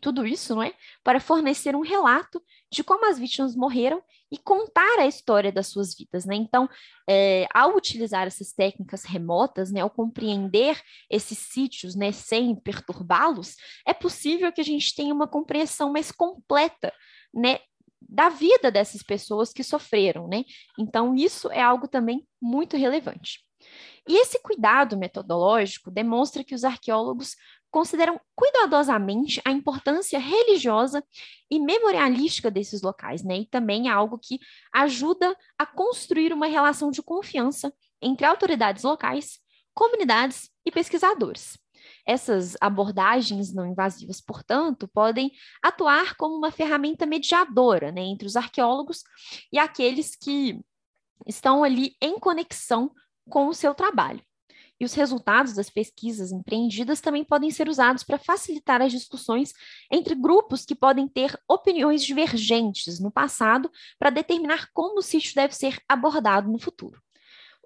[0.00, 0.72] tudo isso, não é?
[1.02, 5.94] Para fornecer um relato de como as vítimas morreram e contar a história das suas
[5.94, 6.35] vidas, né?
[6.35, 6.68] Então,
[7.09, 13.56] é, ao utilizar essas técnicas remotas, né, ao compreender esses sítios, né, sem perturbá-los,
[13.87, 16.92] é possível que a gente tenha uma compreensão mais completa,
[17.32, 17.61] né,
[18.09, 20.44] da vida dessas pessoas que sofreram, né?
[20.78, 23.40] Então, isso é algo também muito relevante.
[24.09, 27.35] E esse cuidado metodológico demonstra que os arqueólogos
[27.76, 31.04] consideram cuidadosamente a importância religiosa
[31.50, 33.40] e memorialística desses locais, né?
[33.40, 34.40] E também é algo que
[34.72, 39.40] ajuda a construir uma relação de confiança entre autoridades locais,
[39.74, 41.58] comunidades e pesquisadores.
[42.06, 45.30] Essas abordagens não invasivas, portanto, podem
[45.62, 49.02] atuar como uma ferramenta mediadora né, entre os arqueólogos
[49.52, 50.58] e aqueles que
[51.26, 52.90] estão ali em conexão
[53.28, 54.25] com o seu trabalho.
[54.78, 59.52] E os resultados das pesquisas empreendidas também podem ser usados para facilitar as discussões
[59.90, 65.54] entre grupos que podem ter opiniões divergentes no passado para determinar como o sítio deve
[65.54, 67.05] ser abordado no futuro.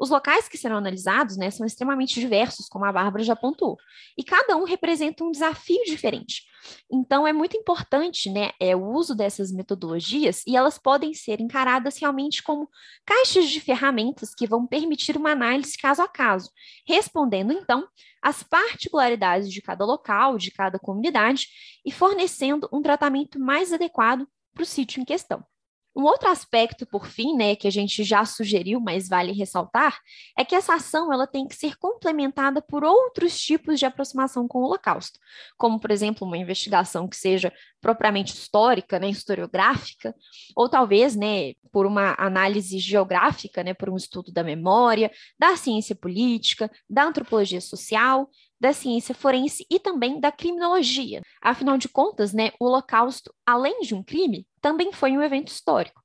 [0.00, 3.76] Os locais que serão analisados né, são extremamente diversos, como a Bárbara já apontou,
[4.16, 6.44] e cada um representa um desafio diferente.
[6.90, 11.98] Então, é muito importante né, é, o uso dessas metodologias e elas podem ser encaradas
[11.98, 12.66] realmente como
[13.04, 16.50] caixas de ferramentas que vão permitir uma análise caso a caso,
[16.86, 17.86] respondendo, então,
[18.22, 21.46] às particularidades de cada local, de cada comunidade
[21.84, 25.44] e fornecendo um tratamento mais adequado para o sítio em questão.
[25.94, 29.98] Um outro aspecto, por fim, né, que a gente já sugeriu, mas vale ressaltar,
[30.38, 34.60] é que essa ação ela tem que ser complementada por outros tipos de aproximação com
[34.60, 35.18] o Holocausto,
[35.56, 40.14] como, por exemplo, uma investigação que seja propriamente histórica, né, historiográfica,
[40.54, 45.96] ou talvez, né, por uma análise geográfica, né, por um estudo da memória, da ciência
[45.96, 48.28] política, da antropologia social,
[48.60, 51.22] da ciência forense e também da criminologia.
[51.40, 56.00] Afinal de contas, né, o Holocausto, além de um crime, também foi um evento histórico.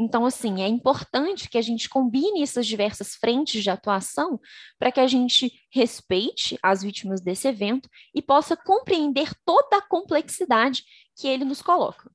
[0.00, 4.40] Então, assim, é importante que a gente combine essas diversas frentes de atuação
[4.78, 10.84] para que a gente respeite as vítimas desse evento e possa compreender toda a complexidade
[11.16, 12.10] que ele nos coloca.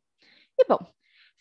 [0.57, 0.79] E, bom,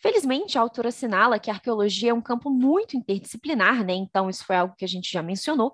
[0.03, 3.93] Felizmente, a autora assinala que a arqueologia é um campo muito interdisciplinar, né?
[3.93, 5.73] Então, isso foi algo que a gente já mencionou,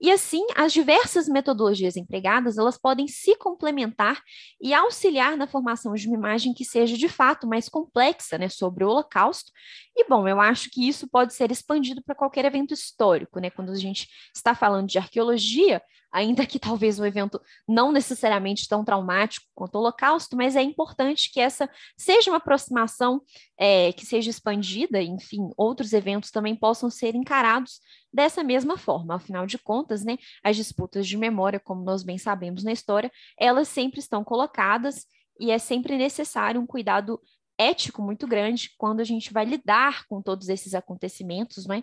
[0.00, 4.22] e assim, as diversas metodologias empregadas, elas podem se complementar
[4.60, 8.82] e auxiliar na formação de uma imagem que seja de fato mais complexa, né, sobre
[8.82, 9.52] o Holocausto.
[9.94, 13.50] E bom, eu acho que isso pode ser expandido para qualquer evento histórico, né?
[13.50, 15.82] Quando a gente está falando de arqueologia,
[16.12, 21.30] ainda que talvez um evento não necessariamente tão traumático quanto o Holocausto, mas é importante
[21.32, 23.22] que essa seja uma aproximação
[23.58, 27.80] é, que seja expandida, enfim, outros eventos também possam ser encarados
[28.12, 29.16] dessa mesma forma.
[29.16, 33.68] Afinal de contas, né, as disputas de memória, como nós bem sabemos na história, elas
[33.68, 35.06] sempre estão colocadas
[35.38, 37.20] e é sempre necessário um cuidado
[37.56, 41.82] ético muito grande quando a gente vai lidar com todos esses acontecimentos, né?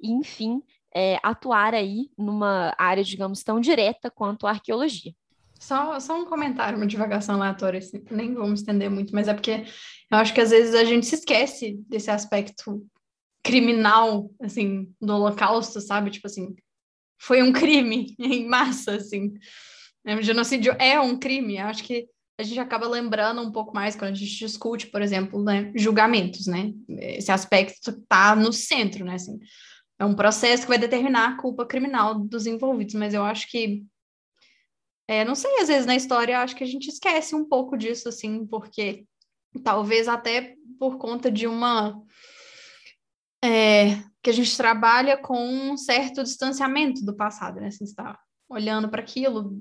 [0.00, 0.62] E, enfim,
[0.94, 5.12] é, atuar aí numa área, digamos, tão direta quanto a arqueologia.
[5.58, 9.64] Só, só um comentário, uma divagação aleatória, assim, nem vamos estender muito, mas é porque
[10.10, 12.86] eu acho que às vezes a gente se esquece desse aspecto
[13.46, 16.10] criminal, assim, do holocausto, sabe?
[16.10, 16.56] Tipo assim,
[17.16, 19.32] foi um crime em massa, assim.
[20.04, 23.94] O genocídio é um crime, eu acho que a gente acaba lembrando um pouco mais
[23.94, 26.72] quando a gente discute, por exemplo, né, julgamentos, né?
[26.88, 29.14] Esse aspecto está no centro, né?
[29.14, 29.38] Assim,
[29.98, 33.84] é um processo que vai determinar a culpa criminal dos envolvidos, mas eu acho que
[35.08, 38.08] é, não sei, às vezes na história acho que a gente esquece um pouco disso,
[38.08, 39.04] assim, porque
[39.62, 42.02] talvez até por conta de uma
[43.42, 47.68] é, que a gente trabalha com um certo distanciamento do passado, né?
[47.68, 48.18] Assim, está
[48.48, 49.60] olhando para aquilo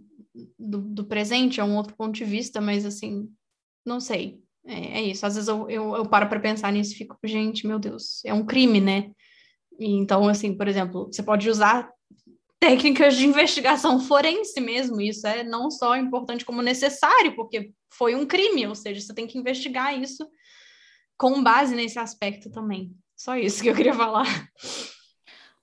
[0.57, 3.29] do, do, presente é um outro ponto de vista, mas assim,
[3.85, 4.39] não sei.
[4.65, 5.25] É, é isso.
[5.25, 8.33] Às vezes eu, eu, eu paro para pensar nisso e fico, gente, meu Deus, é
[8.33, 9.11] um crime, né?
[9.79, 11.89] Então, assim, por exemplo, você pode usar
[12.59, 15.01] técnicas de investigação forense mesmo.
[15.01, 19.27] Isso é não só importante como necessário, porque foi um crime, ou seja, você tem
[19.27, 20.27] que investigar isso
[21.17, 22.91] com base nesse aspecto também.
[23.15, 24.25] Só isso que eu queria falar.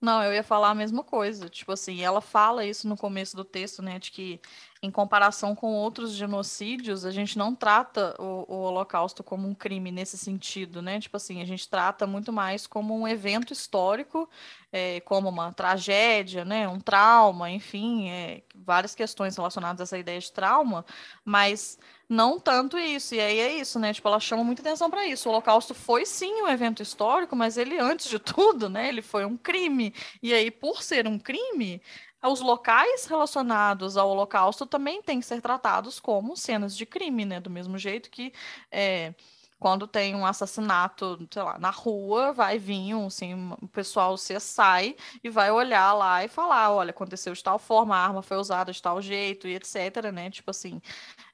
[0.02, 1.48] Não, eu ia falar a mesma coisa.
[1.48, 4.00] Tipo assim, ela fala isso no começo do texto, né?
[4.00, 4.40] De que,
[4.82, 9.92] em comparação com outros genocídios, a gente não trata o, o, Holocausto como um crime
[9.92, 10.98] nesse sentido, né?
[10.98, 14.28] Tipo assim, a gente trata muito mais como um evento histórico,
[14.72, 16.66] é, como uma tragédia, né?
[16.66, 20.84] Um trauma, enfim, é, várias questões relacionadas a essa ideia de trauma,
[21.24, 21.78] mas
[22.12, 23.14] não tanto isso.
[23.14, 23.92] E aí é isso, né?
[23.92, 25.28] Tipo, ela chama muita atenção para isso.
[25.28, 28.88] O Holocausto foi sim um evento histórico, mas ele, antes de tudo, né?
[28.88, 29.94] Ele foi um crime.
[30.22, 31.80] E aí, por ser um crime,
[32.22, 37.40] os locais relacionados ao Holocausto também têm que ser tratados como cenas de crime, né?
[37.40, 38.32] Do mesmo jeito que.
[38.70, 39.14] É,
[39.62, 44.38] quando tem um assassinato, sei lá, na rua, vai vir um, assim, o pessoal se
[44.40, 48.38] sai e vai olhar lá e falar, olha, aconteceu de tal forma, a arma foi
[48.38, 50.30] usada de tal jeito e etc, né?
[50.30, 50.80] Tipo assim,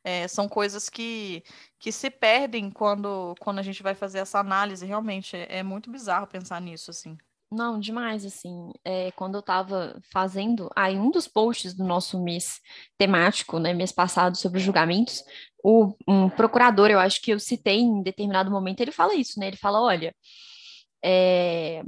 [0.05, 1.43] é, são coisas que,
[1.79, 5.91] que se perdem quando, quando a gente vai fazer essa análise, realmente, é, é muito
[5.91, 7.17] bizarro pensar nisso, assim.
[7.51, 12.61] Não, demais, assim, é, quando eu estava fazendo, aí um dos posts do nosso mês
[12.99, 15.23] temático, né, mês passado, sobre julgamentos,
[15.65, 19.47] o, um procurador, eu acho que eu citei em determinado momento, ele fala isso, né,
[19.49, 20.15] ele fala, olha,
[21.03, 21.83] é,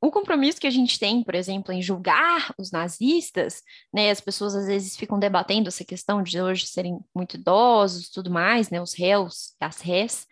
[0.00, 3.62] o compromisso que a gente tem, por exemplo, em julgar os nazistas,
[3.94, 8.30] né, as pessoas às vezes ficam debatendo essa questão de hoje serem muito idosos, tudo
[8.30, 10.26] mais, né, os réus, as rés,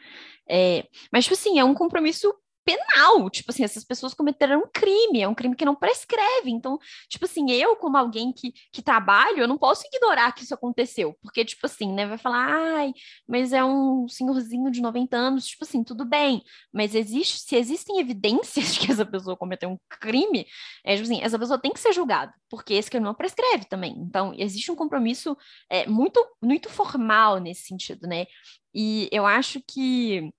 [0.50, 5.20] é, mas, tipo assim, é um compromisso penal, tipo assim, essas pessoas cometeram um crime,
[5.20, 9.38] é um crime que não prescreve, então, tipo assim, eu como alguém que, que trabalho,
[9.38, 12.92] eu não posso ignorar que isso aconteceu, porque, tipo assim, né, vai falar, ai,
[13.28, 18.00] mas é um senhorzinho de 90 anos, tipo assim, tudo bem, mas existe, se existem
[18.00, 20.46] evidências de que essa pessoa cometeu um crime,
[20.84, 23.94] é, tipo assim, essa pessoa tem que ser julgada, porque esse crime não prescreve também,
[23.98, 25.36] então, existe um compromisso
[25.70, 28.26] é, muito, muito formal nesse sentido, né,
[28.74, 30.32] e eu acho que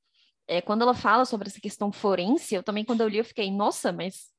[0.48, 3.52] é, quando ela fala sobre essa questão forense, eu também, quando eu li, eu fiquei,
[3.52, 4.34] nossa, mas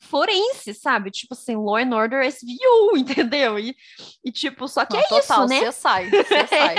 [0.00, 1.10] forense, sabe?
[1.10, 3.58] Tipo assim, Law and Order SVU, entendeu?
[3.58, 3.76] E,
[4.24, 5.60] e tipo, só que Não, é total, isso, né?
[5.60, 6.76] Você sai, você sai.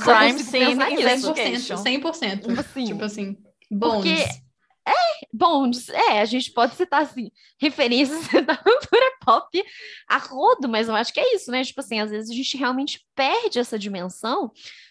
[0.00, 1.76] Crime Scene Investigation.
[1.76, 2.02] 100%.
[2.02, 2.58] 100%.
[2.58, 2.84] Assim.
[2.86, 3.36] Tipo assim.
[3.70, 3.94] Bonds.
[3.94, 4.50] Porque
[4.86, 9.64] é, bonds, é, a gente pode citar assim, referências da cultura pop
[10.08, 11.62] a rodo, mas eu acho que é isso, né?
[11.62, 14.50] Tipo assim, às vezes a gente realmente perde essa dimensão,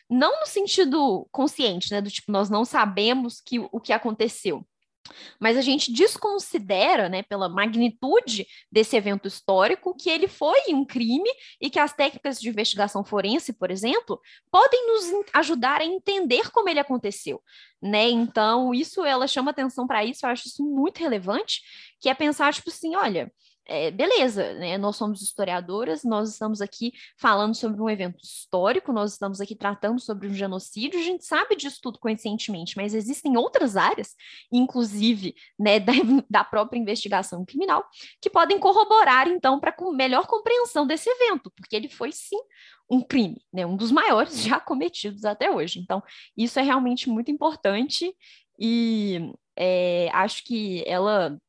[0.10, 2.02] não no sentido consciente, né?
[2.02, 4.66] Do tipo, nós não sabemos que, o que aconteceu,
[5.40, 11.30] mas a gente desconsidera, né, pela magnitude desse evento histórico, que ele foi um crime
[11.60, 14.20] e que as técnicas de investigação forense, por exemplo,
[14.52, 17.42] podem nos ajudar a entender como ele aconteceu,
[17.82, 18.10] né?
[18.10, 21.62] Então, isso ela chama atenção para isso, eu acho isso muito relevante,
[22.00, 23.32] que é pensar tipo assim, olha,
[23.70, 24.80] é, beleza, né?
[24.80, 30.02] Nós somos historiadoras, nós estamos aqui falando sobre um evento histórico, nós estamos aqui tratando
[30.02, 34.16] sobre um genocídio, a gente sabe disso tudo conscientemente, mas existem outras áreas,
[34.52, 35.94] inclusive né, da,
[36.28, 37.86] da própria investigação criminal,
[38.20, 42.40] que podem corroborar, então, para com melhor compreensão desse evento, porque ele foi sim
[42.90, 45.80] um crime, né, um dos maiores já cometidos até hoje.
[45.80, 46.02] Então,
[46.36, 48.16] isso é realmente muito importante
[48.60, 51.40] e é, acho que ela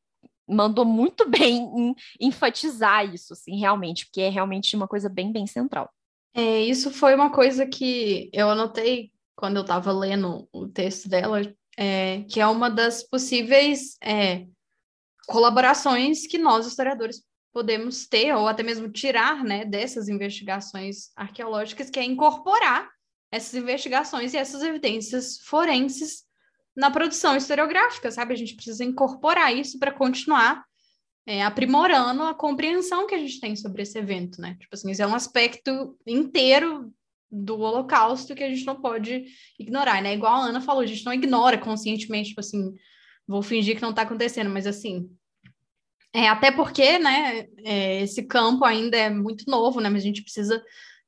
[0.50, 5.46] mandou muito bem em enfatizar isso, assim, realmente, porque é realmente uma coisa bem, bem
[5.46, 5.90] central.
[6.34, 11.40] É, isso foi uma coisa que eu anotei quando eu estava lendo o texto dela,
[11.76, 14.46] é, que é uma das possíveis é,
[15.26, 21.98] colaborações que nós, historiadores, podemos ter, ou até mesmo tirar né, dessas investigações arqueológicas, que
[21.98, 22.88] é incorporar
[23.32, 26.24] essas investigações e essas evidências forenses
[26.76, 28.32] na produção historiográfica, sabe?
[28.32, 30.64] A gente precisa incorporar isso para continuar
[31.26, 34.56] é, aprimorando a compreensão que a gente tem sobre esse evento, né?
[34.58, 36.92] Tipo assim, isso é um aspecto inteiro
[37.30, 39.24] do Holocausto que a gente não pode
[39.58, 40.14] ignorar, né?
[40.14, 42.74] Igual a Ana falou, a gente não ignora conscientemente, tipo assim,
[43.26, 45.08] vou fingir que não está acontecendo, mas assim,
[46.12, 50.22] é, até porque, né, é, esse campo ainda é muito novo, né, mas a gente
[50.22, 50.60] precisa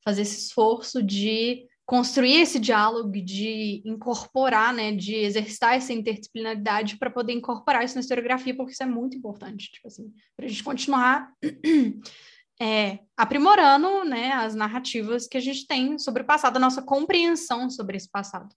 [0.04, 7.10] fazer esse esforço de construir esse diálogo, de incorporar, né, de exercitar essa interdisciplinaridade para
[7.10, 10.62] poder incorporar isso na historiografia, porque isso é muito importante, tipo assim, para a gente
[10.62, 11.32] continuar
[12.60, 17.68] é, aprimorando, né, as narrativas que a gente tem sobre o passado, a nossa compreensão
[17.68, 18.54] sobre esse passado.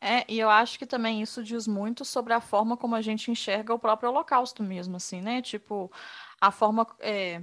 [0.00, 3.30] É, e eu acho que também isso diz muito sobre a forma como a gente
[3.30, 5.40] enxerga o próprio Holocausto mesmo, assim, né?
[5.40, 5.92] Tipo,
[6.40, 6.84] a forma.
[6.98, 7.40] É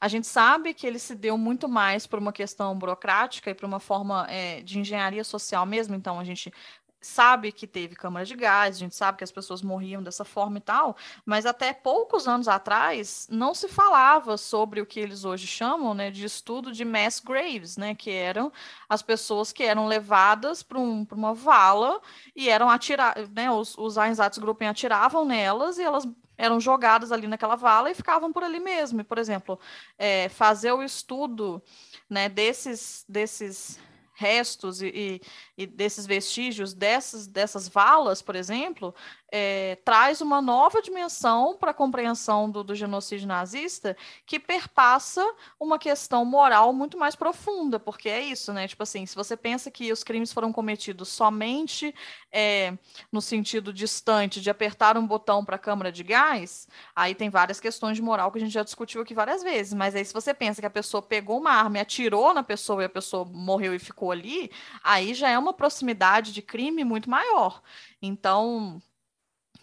[0.00, 3.66] a gente sabe que ele se deu muito mais por uma questão burocrática e por
[3.66, 5.94] uma forma é, de engenharia social mesmo.
[5.94, 6.52] Então, a gente
[7.00, 10.58] sabe que teve câmara de gás, a gente sabe que as pessoas morriam dessa forma
[10.58, 15.46] e tal, mas até poucos anos atrás não se falava sobre o que eles hoje
[15.46, 18.52] chamam né, de estudo de mass graves, né, que eram
[18.88, 22.00] as pessoas que eram levadas para um, uma vala
[22.36, 26.06] e eram atiradas, né, os, os Einsatzgruppen atiravam nelas e elas
[26.40, 29.02] eram jogadas ali naquela vala e ficavam por ali mesmo.
[29.02, 29.60] E, por exemplo,
[29.98, 31.62] é, fazer o estudo
[32.08, 33.78] né, desses, desses
[34.14, 35.20] restos e, e,
[35.56, 38.94] e, desses vestígios dessas, dessas valas, por exemplo,
[39.32, 45.24] é, traz uma nova dimensão para a compreensão do, do, genocídio nazista que perpassa
[45.58, 48.66] uma questão moral muito mais profunda, porque é isso, né?
[48.66, 51.94] Tipo assim, se você pensa que os crimes foram cometidos somente
[52.32, 52.76] é,
[53.12, 57.60] no sentido distante de apertar um botão para a câmara de gás, aí tem várias
[57.60, 60.34] questões de moral que a gente já discutiu aqui várias vezes, mas aí se você
[60.34, 63.74] pensa que a pessoa pegou uma arma e atirou na pessoa e a pessoa morreu
[63.74, 64.50] e ficou ali,
[64.82, 67.62] aí já é uma proximidade de crime muito maior.
[68.02, 68.80] Então,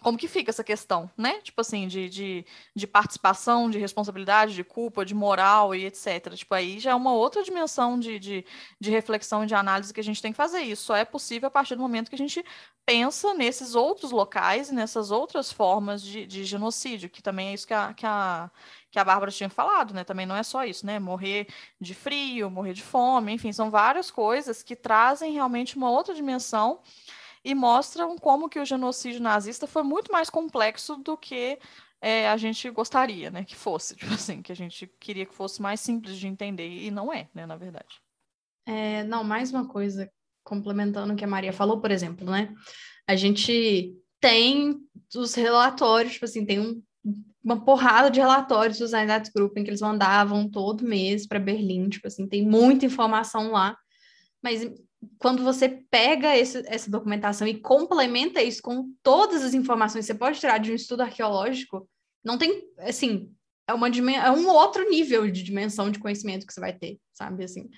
[0.00, 1.40] como que fica essa questão, né?
[1.40, 6.34] Tipo assim, de, de, de, participação, de responsabilidade, de culpa, de moral e etc.
[6.34, 8.44] Tipo, aí já é uma outra dimensão de, de,
[8.80, 10.60] de reflexão e de análise que a gente tem que fazer.
[10.60, 12.44] Isso só é possível a partir do momento que a gente
[12.86, 17.74] pensa nesses outros locais, nessas outras formas de, de genocídio, que também é isso que
[17.74, 18.50] a, que a,
[18.90, 20.04] que a Bárbara tinha falado, né?
[20.04, 20.98] Também não é só isso, né?
[20.98, 21.48] Morrer
[21.80, 26.80] de frio, morrer de fome, enfim, são várias coisas que trazem realmente uma outra dimensão
[27.48, 31.58] e mostram como que o genocídio nazista foi muito mais complexo do que
[31.98, 35.62] é, a gente gostaria, né, que fosse, tipo assim, que a gente queria que fosse
[35.62, 38.02] mais simples de entender e não é, né, na verdade.
[38.66, 40.12] É, não, mais uma coisa
[40.44, 42.52] complementando o que a Maria falou, por exemplo, né?
[43.06, 44.78] A gente tem
[45.16, 46.82] os relatórios, tipo assim, tem um,
[47.42, 52.28] uma porrada de relatórios dos Einsatzgruppen que eles mandavam todo mês para Berlim, tipo assim,
[52.28, 53.74] tem muita informação lá,
[54.42, 54.70] mas
[55.18, 60.18] quando você pega esse, essa documentação e complementa isso com todas as informações que você
[60.18, 61.88] pode tirar de um estudo arqueológico,
[62.24, 63.32] não tem, assim,
[63.66, 67.44] é, uma, é um outro nível de dimensão de conhecimento que você vai ter, sabe,
[67.44, 67.68] assim,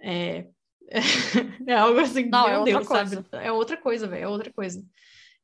[0.00, 0.46] é,
[1.66, 4.82] é algo assim, não, meu é Deus, sabe, é outra coisa, velho, é outra coisa.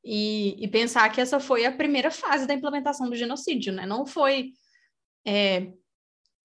[0.05, 4.07] E, e pensar que essa foi a primeira fase da implementação do genocídio, né, não
[4.07, 4.53] foi...
[5.25, 5.73] É,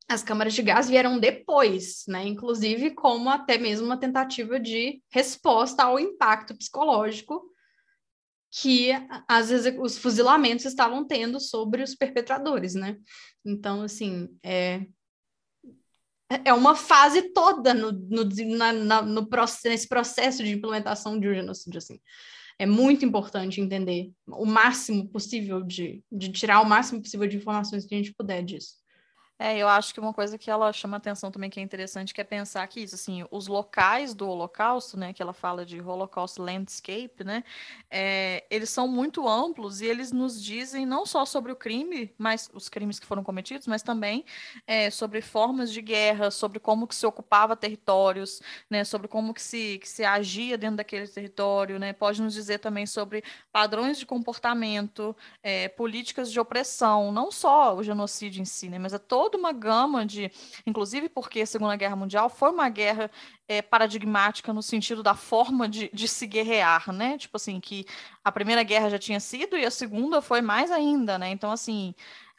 [0.07, 2.25] as câmaras de gás vieram depois, né?
[2.25, 7.43] Inclusive como até mesmo uma tentativa de resposta ao impacto psicológico
[8.49, 8.91] que
[9.27, 12.97] as os fuzilamentos estavam tendo sobre os perpetradores, né?
[13.45, 14.85] Então, assim, é,
[16.45, 18.23] é uma fase toda no, no,
[18.57, 19.27] na, na, no
[19.65, 21.99] nesse processo de implementação de um genocídio, assim.
[22.57, 27.85] É muito importante entender o máximo possível de, de tirar o máximo possível de informações
[27.85, 28.75] que a gente puder disso.
[29.39, 32.19] É, eu acho que uma coisa que ela chama atenção também que é interessante que
[32.19, 36.41] é pensar que isso, assim, os locais do Holocausto, né, que ela fala de Holocaust
[36.41, 37.43] Landscape, né,
[37.89, 42.49] é, eles são muito amplos e eles nos dizem não só sobre o crime, mas
[42.51, 44.25] os crimes que foram cometidos, mas também
[44.65, 49.41] é, sobre formas de guerra, sobre como que se ocupava territórios, né, sobre como que
[49.41, 54.05] se, que se agia dentro daquele território, né, pode nos dizer também sobre padrões de
[54.05, 59.26] comportamento, é, políticas de opressão, não só o genocídio em si, né, mas a todo
[59.27, 60.31] toda uma gama de,
[60.65, 63.11] inclusive porque a Segunda Guerra Mundial foi uma guerra
[63.47, 67.17] é, paradigmática no sentido da forma de, de se guerrear, né?
[67.17, 67.85] Tipo assim, que
[68.23, 71.29] a Primeira Guerra já tinha sido e a Segunda foi mais ainda, né?
[71.29, 71.93] Então, assim,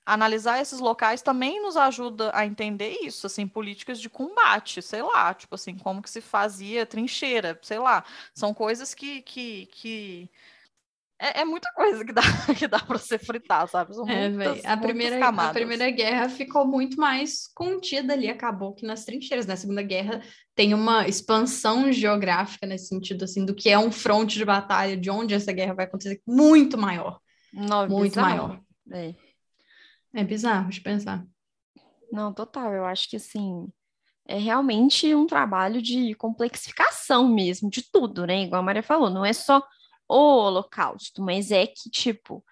[0.05, 5.34] analisar esses locais também nos ajuda a entender isso, assim, políticas de combate, sei lá,
[5.34, 10.30] tipo assim, como que se fazia trincheira, sei lá, são coisas que, que, que
[11.20, 12.22] é, é, muita coisa que dá,
[12.56, 13.92] que dá para você fritar, sabe?
[13.94, 18.86] São é, muitas, a, primeira, a Primeira Guerra ficou muito mais contida ali, acabou que
[18.86, 19.44] nas trincheiras.
[19.44, 19.56] Na né?
[19.56, 20.22] Segunda Guerra
[20.54, 25.10] tem uma expansão geográfica nesse sentido, assim, do que é um fronte de batalha, de
[25.10, 27.18] onde essa guerra vai acontecer, muito maior.
[27.52, 28.28] Não, muito bizarro.
[28.28, 28.60] maior.
[28.92, 29.14] É.
[30.14, 31.26] é bizarro de pensar.
[32.12, 32.72] Não, total.
[32.72, 33.66] Eu acho que, assim,
[34.24, 38.44] é realmente um trabalho de complexificação mesmo, de tudo, né?
[38.44, 39.60] Igual a Maria falou, não é só
[40.09, 42.44] o Holocausto, mas é que, tipo,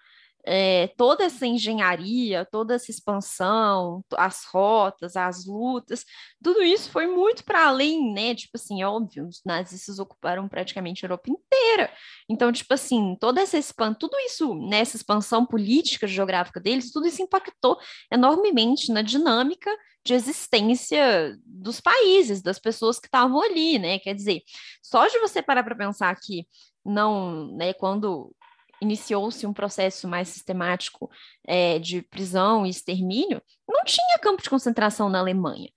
[0.49, 6.05] é, toda essa engenharia, toda essa expansão, as rotas, as lutas,
[6.41, 8.33] tudo isso foi muito para além, né?
[8.33, 11.91] Tipo assim, óbvio, os nazistas ocuparam praticamente a Europa inteira.
[12.29, 17.21] Então, tipo assim, toda essa expansão, tudo isso, né, expansão política geográfica deles, tudo isso
[17.21, 17.77] impactou
[18.09, 19.69] enormemente na dinâmica
[20.05, 23.99] de existência dos países, das pessoas que estavam ali, né?
[23.99, 24.41] Quer dizer,
[24.81, 26.47] só de você parar para pensar que
[26.87, 28.33] não, né, quando
[28.81, 31.09] iniciou-se um processo mais sistemático
[31.45, 35.69] é, de prisão e extermínio, não tinha campo de concentração na Alemanha.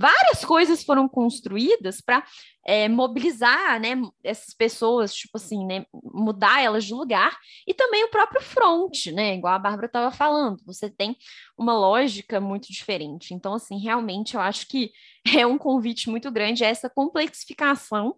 [0.00, 2.24] Várias coisas foram construídas para
[2.64, 7.36] é, mobilizar né, essas pessoas, tipo assim, né, mudar elas de lugar,
[7.66, 11.16] e também o próprio front, né, igual a Bárbara estava falando, você tem
[11.58, 13.34] uma lógica muito diferente.
[13.34, 14.92] Então, assim, realmente eu acho que
[15.36, 18.14] é um convite muito grande a essa complexificação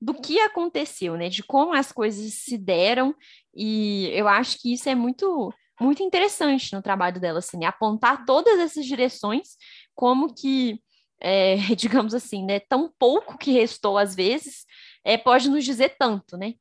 [0.00, 1.28] do que aconteceu, né?
[1.28, 3.14] De como as coisas se deram,
[3.54, 7.66] e eu acho que isso é muito muito interessante no trabalho dela, assim, né?
[7.66, 9.56] apontar todas essas direções,
[9.92, 10.80] como que,
[11.20, 14.64] é, digamos assim, né, tão pouco que restou às vezes,
[15.04, 16.54] é, pode nos dizer tanto, né?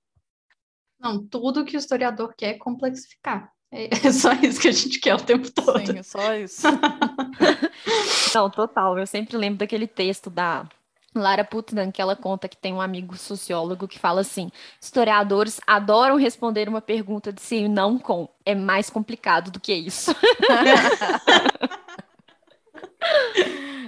[0.99, 3.51] Não, tudo que o historiador quer é complexificar.
[3.71, 5.85] É, é só isso que a gente quer o tempo todo.
[5.85, 6.67] Sim, é só isso.
[8.33, 8.97] Não, total.
[8.97, 10.69] Eu sempre lembro daquele texto da
[11.15, 14.49] Lara Putnam, que ela conta que tem um amigo sociólogo que fala assim:
[14.81, 18.27] historiadores adoram responder uma pergunta de sim e não com.
[18.45, 20.11] É mais complicado do que isso.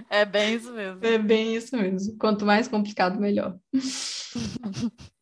[0.09, 1.05] é bem isso mesmo.
[1.05, 2.17] É bem isso mesmo.
[2.17, 3.57] Quanto mais complicado, melhor.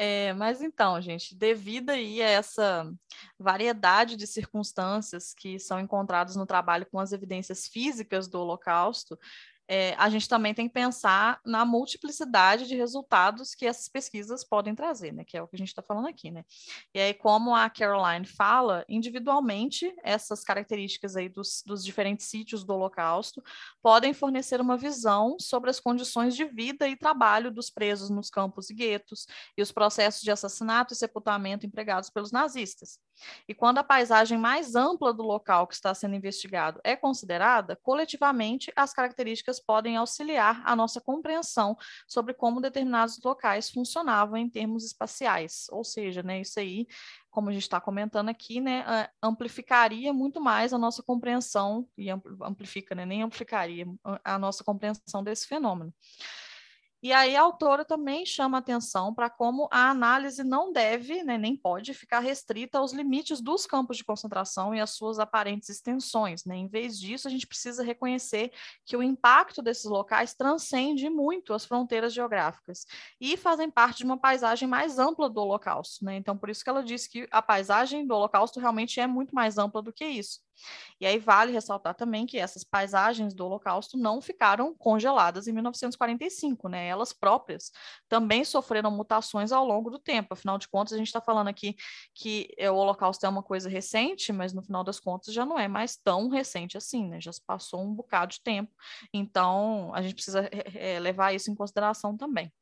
[0.00, 2.88] É, mas então, gente, devido aí a essa
[3.36, 9.18] variedade de circunstâncias que são encontradas no trabalho com as evidências físicas do Holocausto,
[9.68, 14.74] é, a gente também tem que pensar na multiplicidade de resultados que essas pesquisas podem
[14.74, 15.24] trazer, né?
[15.24, 16.42] Que é o que a gente está falando aqui, né?
[16.94, 22.72] E aí, como a Caroline fala, individualmente, essas características aí dos, dos diferentes sítios do
[22.72, 23.44] Holocausto
[23.82, 28.70] podem fornecer uma visão sobre as condições de vida e trabalho dos presos nos campos
[28.70, 32.98] e guetos e os processos de assassinato e sepultamento empregados pelos nazistas.
[33.46, 38.72] E quando a paisagem mais ampla do local que está sendo investigado é considerada, coletivamente
[38.74, 45.66] as características podem auxiliar a nossa compreensão sobre como determinados locais funcionavam em termos espaciais.
[45.70, 46.86] Ou seja, né, isso aí,
[47.30, 52.08] como a gente está comentando aqui, né, amplificaria muito mais a nossa compreensão, e
[52.42, 53.86] amplifica, né, nem amplificaria
[54.24, 55.92] a nossa compreensão desse fenômeno.
[57.00, 61.56] E aí a autora também chama atenção para como a análise não deve, né, nem
[61.56, 66.44] pode ficar restrita aos limites dos campos de concentração e às suas aparentes extensões.
[66.44, 66.56] Né?
[66.56, 68.52] Em vez disso, a gente precisa reconhecer
[68.84, 72.84] que o impacto desses locais transcende muito as fronteiras geográficas
[73.20, 76.04] e fazem parte de uma paisagem mais ampla do Holocausto.
[76.04, 76.16] Né?
[76.16, 79.56] Então, por isso que ela diz que a paisagem do Holocausto realmente é muito mais
[79.56, 80.47] ampla do que isso.
[81.00, 86.68] E aí vale ressaltar também que essas paisagens do Holocausto não ficaram congeladas em 1945,
[86.68, 86.86] né?
[86.88, 87.70] Elas próprias
[88.08, 90.34] também sofreram mutações ao longo do tempo.
[90.34, 91.76] Afinal de contas, a gente está falando aqui
[92.14, 95.68] que o Holocausto é uma coisa recente, mas no final das contas já não é
[95.68, 97.20] mais tão recente assim, né?
[97.20, 98.72] Já se passou um bocado de tempo.
[99.12, 102.52] Então, a gente precisa é, levar isso em consideração também.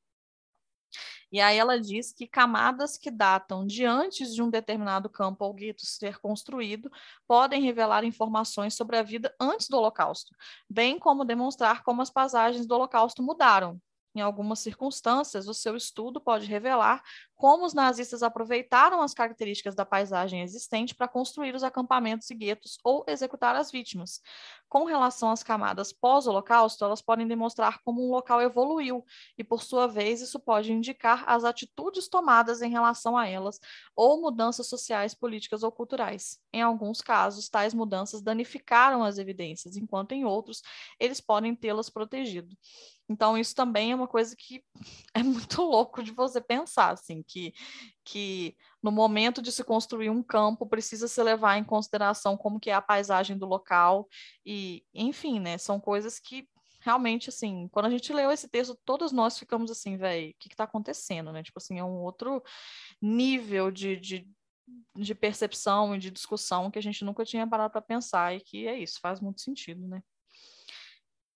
[1.33, 5.53] E aí ela diz que camadas que datam de antes de um determinado campo ou
[5.53, 6.91] gueto ser construído
[7.27, 10.35] podem revelar informações sobre a vida antes do Holocausto,
[10.71, 13.81] bem como demonstrar como as passagens do Holocausto mudaram,
[14.17, 17.03] em algumas circunstâncias, o seu estudo pode revelar
[17.37, 22.79] como os nazistas aproveitaram as características da paisagem existente para construir os acampamentos e guetos
[22.83, 24.23] ou executar as vítimas.
[24.69, 29.05] Com relação às camadas pós-Holocausto, elas podem demonstrar como um local evoluiu,
[29.37, 33.61] e por sua vez, isso pode indicar as atitudes tomadas em relação a elas
[33.95, 36.39] ou mudanças sociais, políticas ou culturais.
[36.53, 40.63] Em alguns casos, tais mudanças danificaram as evidências, enquanto em outros,
[40.99, 42.57] eles podem tê-las protegido.
[43.09, 44.65] Então, isso também é uma coisa que
[45.15, 47.55] é muito louco de você pensar, assim, que,
[48.05, 52.71] que no momento de se construir um campo, precisa se levar em consideração como que
[52.71, 54.09] é a paisagem do local,
[54.45, 56.49] e, enfim, né, são coisas que
[56.81, 60.49] realmente, assim, quando a gente leu esse texto, todos nós ficamos assim, velho, o que
[60.49, 61.43] está acontecendo, né?
[61.43, 62.41] Tipo assim, é um outro
[63.03, 64.29] nível de, de,
[64.97, 68.69] de percepção e de discussão que a gente nunca tinha parado para pensar, e que
[68.69, 70.01] é isso, faz muito sentido, né?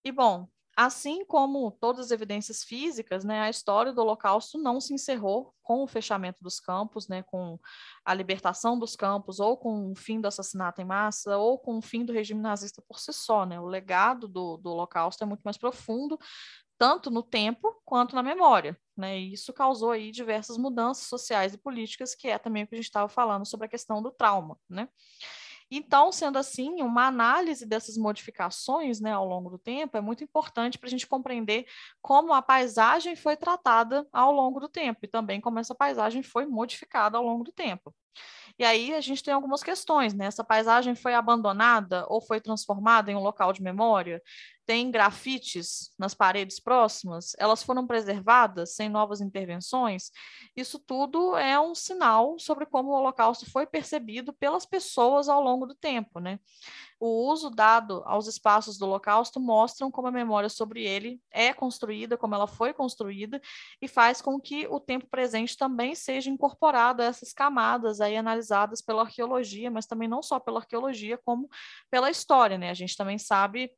[0.04, 4.94] E bom, Assim como todas as evidências físicas, né, a história do Holocausto não se
[4.94, 7.58] encerrou com o fechamento dos campos, né, com
[8.04, 11.82] a libertação dos campos, ou com o fim do assassinato em massa, ou com o
[11.82, 13.44] fim do regime nazista por si só.
[13.44, 13.60] Né?
[13.60, 16.18] O legado do, do Holocausto é muito mais profundo,
[16.78, 18.78] tanto no tempo quanto na memória.
[18.96, 19.18] Né?
[19.20, 22.78] E isso causou aí diversas mudanças sociais e políticas, que é também o que a
[22.78, 24.56] gente estava falando sobre a questão do trauma.
[24.68, 24.88] Né?
[25.70, 30.78] Então, sendo assim, uma análise dessas modificações né, ao longo do tempo é muito importante
[30.78, 31.66] para a gente compreender
[32.02, 36.44] como a paisagem foi tratada ao longo do tempo e também como essa paisagem foi
[36.46, 37.94] modificada ao longo do tempo.
[38.60, 40.26] E aí a gente tem algumas questões, né?
[40.26, 44.22] Essa paisagem foi abandonada ou foi transformada em um local de memória?
[44.66, 47.32] Tem grafites nas paredes próximas?
[47.38, 50.10] Elas foram preservadas sem novas intervenções?
[50.54, 55.64] Isso tudo é um sinal sobre como o Holocausto foi percebido pelas pessoas ao longo
[55.64, 56.38] do tempo, né?
[57.00, 62.18] O uso dado aos espaços do Holocausto mostram como a memória sobre ele é construída,
[62.18, 63.40] como ela foi construída,
[63.80, 68.82] e faz com que o tempo presente também seja incorporado a essas camadas aí analisadas
[68.82, 71.48] pela arqueologia, mas também não só pela arqueologia, como
[71.90, 72.68] pela história, né?
[72.68, 73.72] A gente também sabe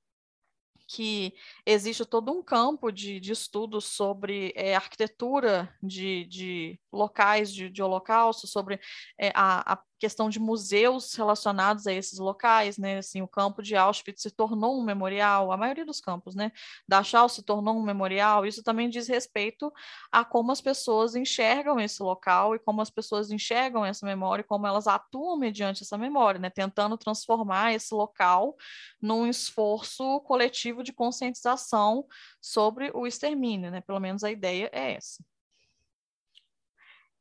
[0.93, 1.34] que
[1.64, 7.82] existe todo um campo de, de estudos sobre é, arquitetura de, de locais de, de
[7.82, 8.78] holocausto, sobre
[9.18, 12.99] é, a, a questão de museus relacionados a esses locais, né?
[12.99, 16.51] Assim, o campo de Auschwitz se tornou um memorial, a maioria dos campos, né?
[16.88, 18.45] Dachau se tornou um memorial.
[18.45, 19.72] Isso também diz respeito
[20.11, 24.45] a como as pessoas enxergam esse local e como as pessoas enxergam essa memória, e
[24.45, 26.51] como elas atuam mediante essa memória, né?
[26.51, 28.57] Tentando transformar esse local
[29.01, 32.07] num esforço coletivo de conscientização
[32.41, 33.80] sobre o extermínio, né?
[33.80, 35.24] Pelo menos a ideia é essa.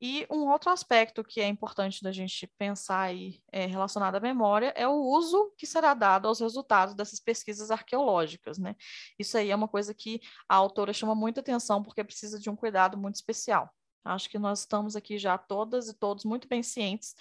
[0.04, 4.74] E um outro aspecto que é importante da gente pensar aí é, relacionado à memória
[4.76, 8.76] é o uso que será dado aos resultados dessas pesquisas arqueológicas, né?
[9.20, 12.56] Isso aí é uma coisa que a autora chama muita atenção porque precisa de um
[12.56, 13.72] cuidado muito especial.
[14.04, 17.14] Acho que nós estamos aqui já todas e todos muito bem cientes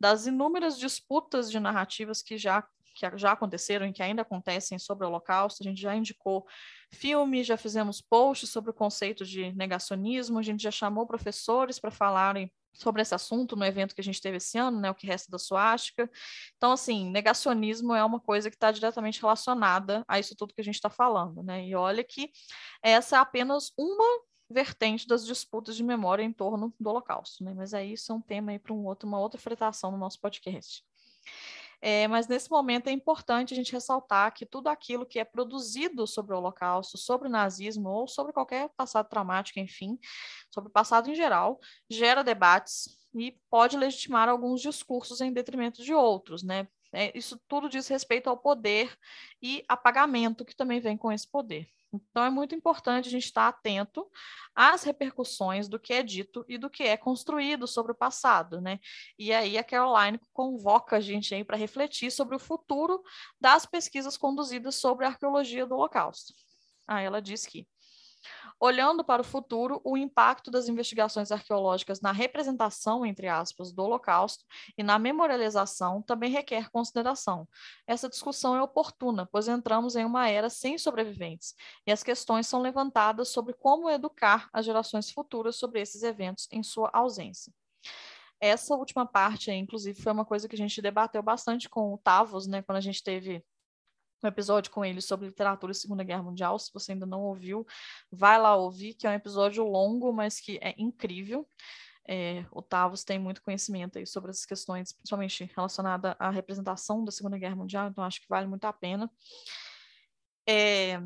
[0.00, 2.66] das inúmeras disputas de narrativas que já
[3.10, 5.62] que já aconteceram e que ainda acontecem sobre o Holocausto.
[5.62, 6.46] A gente já indicou
[6.90, 11.90] filmes, já fizemos posts sobre o conceito de negacionismo, a gente já chamou professores para
[11.90, 15.06] falarem sobre esse assunto no evento que a gente teve esse ano, né, o que
[15.06, 16.10] resta da suástica.
[16.56, 20.64] Então, assim, negacionismo é uma coisa que está diretamente relacionada a isso tudo que a
[20.64, 21.66] gente está falando, né?
[21.66, 22.30] E olha que
[22.82, 27.54] essa é apenas uma vertente das disputas de memória em torno do Holocausto, né?
[27.54, 30.20] Mas aí isso é um tema aí para um outro, uma outra fretação no nosso
[30.20, 30.84] podcast.
[31.84, 36.06] É, mas nesse momento é importante a gente ressaltar que tudo aquilo que é produzido
[36.06, 39.98] sobre o Holocausto, sobre o nazismo ou sobre qualquer passado traumático, enfim,
[40.48, 41.58] sobre o passado em geral,
[41.90, 46.68] gera debates e pode legitimar alguns discursos em detrimento de outros, né?
[46.92, 48.96] É, isso tudo diz respeito ao poder
[49.42, 51.66] e apagamento que também vem com esse poder.
[51.92, 54.10] Então, é muito importante a gente estar atento
[54.54, 58.80] às repercussões do que é dito e do que é construído sobre o passado, né?
[59.18, 63.02] E aí a Caroline convoca a gente aí para refletir sobre o futuro
[63.38, 66.32] das pesquisas conduzidas sobre a arqueologia do Holocausto.
[66.86, 67.66] Ah, ela diz que
[68.64, 74.44] Olhando para o futuro, o impacto das investigações arqueológicas na representação, entre aspas, do Holocausto
[74.78, 77.48] e na memorialização também requer consideração.
[77.88, 82.60] Essa discussão é oportuna, pois entramos em uma era sem sobreviventes, e as questões são
[82.60, 87.52] levantadas sobre como educar as gerações futuras sobre esses eventos em sua ausência.
[88.40, 92.46] Essa última parte, inclusive, foi uma coisa que a gente debateu bastante com o Tavos,
[92.46, 93.44] né, quando a gente teve
[94.22, 96.58] um episódio com ele sobre literatura e Segunda Guerra Mundial.
[96.58, 97.66] Se você ainda não ouviu,
[98.10, 101.46] vai lá ouvir, que é um episódio longo, mas que é incrível.
[102.06, 107.12] É, o Tavos tem muito conhecimento aí sobre essas questões, principalmente relacionada à representação da
[107.12, 109.10] Segunda Guerra Mundial, então acho que vale muito a pena.
[110.48, 111.00] É,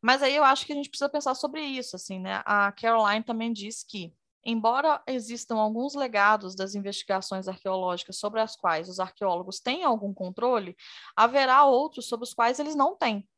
[0.00, 2.42] mas aí eu acho que a gente precisa pensar sobre isso, assim, né?
[2.44, 4.12] A Caroline também diz que
[4.44, 10.76] Embora existam alguns legados das investigações arqueológicas sobre as quais os arqueólogos têm algum controle,
[11.16, 13.28] haverá outros sobre os quais eles não têm.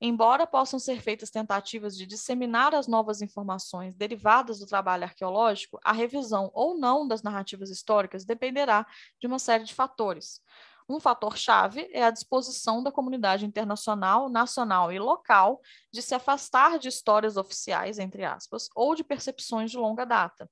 [0.00, 5.92] Embora possam ser feitas tentativas de disseminar as novas informações derivadas do trabalho arqueológico, a
[5.92, 8.86] revisão ou não das narrativas históricas dependerá
[9.20, 10.40] de uma série de fatores.
[10.86, 16.88] Um fator-chave é a disposição da comunidade internacional, nacional e local de se afastar de
[16.88, 20.48] histórias oficiais, entre aspas, ou de percepções de longa data.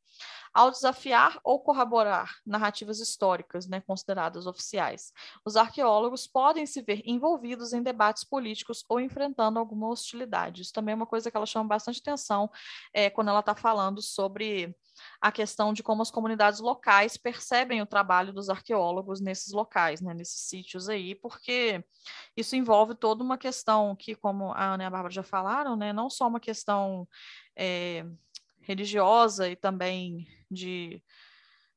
[0.54, 5.12] Ao desafiar ou corroborar narrativas históricas né, consideradas oficiais,
[5.44, 10.62] os arqueólogos podem se ver envolvidos em debates políticos ou enfrentando alguma hostilidade.
[10.62, 12.50] Isso também é uma coisa que ela chama bastante atenção
[12.92, 14.74] é, quando ela está falando sobre
[15.20, 20.14] a questão de como as comunidades locais percebem o trabalho dos arqueólogos nesses locais, né,
[20.14, 21.84] nesses sítios aí, porque
[22.36, 25.92] isso envolve toda uma questão que, como a Ana e a Bárbara já falaram, né,
[25.92, 27.09] não só uma questão
[27.57, 28.05] é,
[28.61, 31.03] religiosa e também de,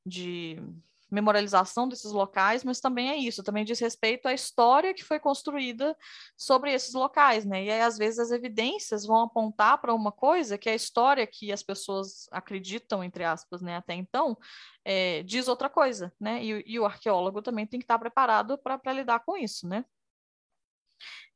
[0.06, 0.62] de
[1.10, 5.96] memorialização desses locais, mas também é isso, também diz respeito à história que foi construída
[6.36, 7.64] sobre esses locais, né?
[7.64, 11.52] E aí, às vezes, as evidências vão apontar para uma coisa que a história que
[11.52, 14.38] as pessoas acreditam, entre aspas, né, até então,
[14.84, 16.44] é, diz outra coisa, né?
[16.44, 19.86] E, e, o arqueólogo também tem que estar preparado para lidar com isso, né?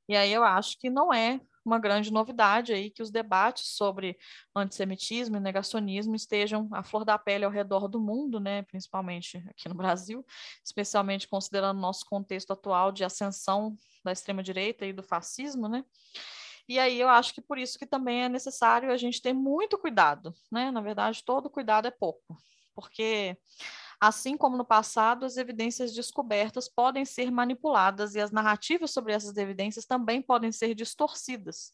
[0.08, 1.40] E aí eu acho que não é
[1.70, 4.18] uma grande novidade aí que os debates sobre
[4.56, 9.70] antissemitismo e negacionismo estejam à flor da pele ao redor do mundo, né, principalmente aqui
[9.70, 10.26] no Brasil,
[10.66, 15.84] especialmente considerando nosso contexto atual de ascensão da extrema direita e do fascismo, né?
[16.68, 19.78] E aí eu acho que por isso que também é necessário a gente ter muito
[19.78, 20.70] cuidado, né?
[20.72, 22.38] Na verdade, todo cuidado é pouco,
[22.76, 23.38] porque
[24.02, 29.36] Assim como no passado, as evidências descobertas podem ser manipuladas e as narrativas sobre essas
[29.36, 31.74] evidências também podem ser distorcidas.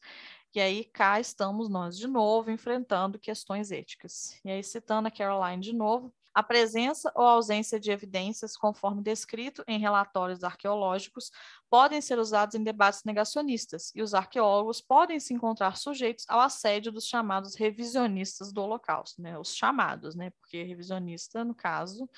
[0.53, 4.39] E aí cá estamos nós de novo enfrentando questões éticas.
[4.43, 9.63] E aí, citando a Caroline de novo, a presença ou ausência de evidências, conforme descrito
[9.65, 11.31] em relatórios arqueológicos,
[11.69, 16.91] podem ser usados em debates negacionistas, e os arqueólogos podem se encontrar sujeitos ao assédio
[16.91, 19.39] dos chamados revisionistas do Holocausto, né?
[19.39, 20.29] Os chamados, né?
[20.31, 22.09] Porque revisionista, no caso,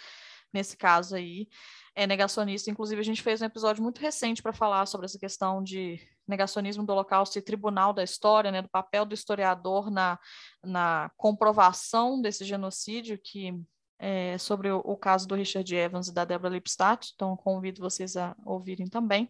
[0.52, 1.48] nesse caso aí,
[1.96, 2.72] é negacionista.
[2.72, 6.84] Inclusive, a gente fez um episódio muito recente para falar sobre essa questão de negacionismo
[6.84, 10.18] do Holocausto e tribunal da história, né, do papel do historiador na,
[10.64, 13.54] na comprovação desse genocídio, que
[14.00, 18.16] é, sobre o, o, caso do Richard Evans e da Deborah Lipstadt, então convido vocês
[18.16, 19.30] a ouvirem também.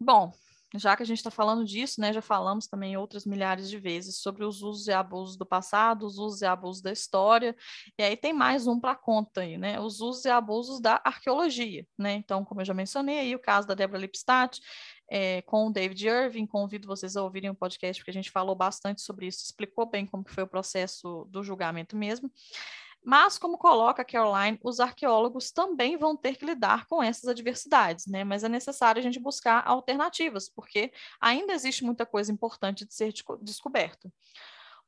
[0.00, 0.32] Bom,
[0.74, 4.18] já que a gente está falando disso, né, já falamos também outras milhares de vezes
[4.18, 7.56] sobre os usos e abusos do passado, os usos e abusos da história,
[7.98, 11.86] e aí tem mais um para conta aí, né, os usos e abusos da arqueologia,
[11.96, 14.60] né, então, como eu já mencionei aí, o caso da Deborah Lipstadt,
[15.08, 18.56] é, com o David Irving, convido vocês a ouvirem o podcast, porque a gente falou
[18.56, 22.30] bastante sobre isso, explicou bem como que foi o processo do julgamento mesmo,
[23.06, 28.24] mas, como coloca Caroline, os arqueólogos também vão ter que lidar com essas adversidades, né?
[28.24, 33.14] Mas é necessário a gente buscar alternativas, porque ainda existe muita coisa importante de ser
[33.40, 34.12] descoberta.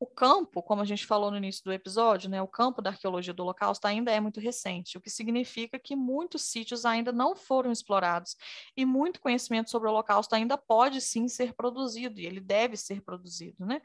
[0.00, 3.34] O campo, como a gente falou no início do episódio, né, o campo da arqueologia
[3.34, 7.72] do Holocausto ainda é muito recente, o que significa que muitos sítios ainda não foram
[7.72, 8.36] explorados
[8.76, 13.00] e muito conhecimento sobre o Holocausto ainda pode sim ser produzido e ele deve ser
[13.02, 13.82] produzido, né?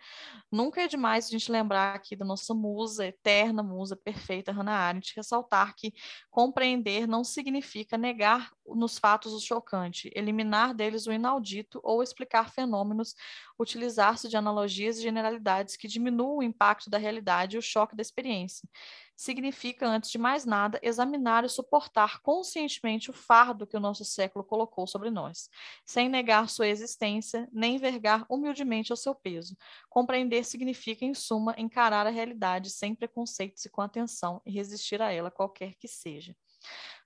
[0.51, 5.13] Nunca é demais a gente lembrar aqui da nossa musa, eterna musa perfeita, Hannah Arendt,
[5.15, 5.93] ressaltar que
[6.29, 13.15] compreender não significa negar nos fatos o chocante, eliminar deles o inaudito ou explicar fenômenos,
[13.63, 18.01] utilizar-se de analogias e generalidades que diminuam o impacto da realidade e o choque da
[18.01, 18.67] experiência.
[19.15, 24.43] Significa, antes de mais nada, examinar e suportar conscientemente o fardo que o nosso século
[24.43, 25.49] colocou sobre nós,
[25.85, 29.55] sem negar sua existência, nem vergar humildemente ao seu peso.
[29.89, 35.11] Compreender significa, em suma, encarar a realidade sem preconceitos e com atenção e resistir a
[35.11, 36.35] ela, qualquer que seja.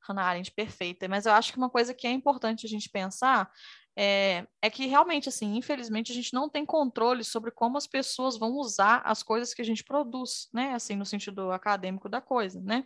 [0.08, 3.51] Hannah Arendt perfeita, mas eu acho que uma coisa que é importante a gente pensar
[4.00, 8.38] é, é que realmente, assim, infelizmente, a gente não tem controle sobre como as pessoas
[8.38, 10.74] vão usar as coisas que a gente produz, né?
[10.76, 12.86] Assim, no sentido acadêmico da coisa, né?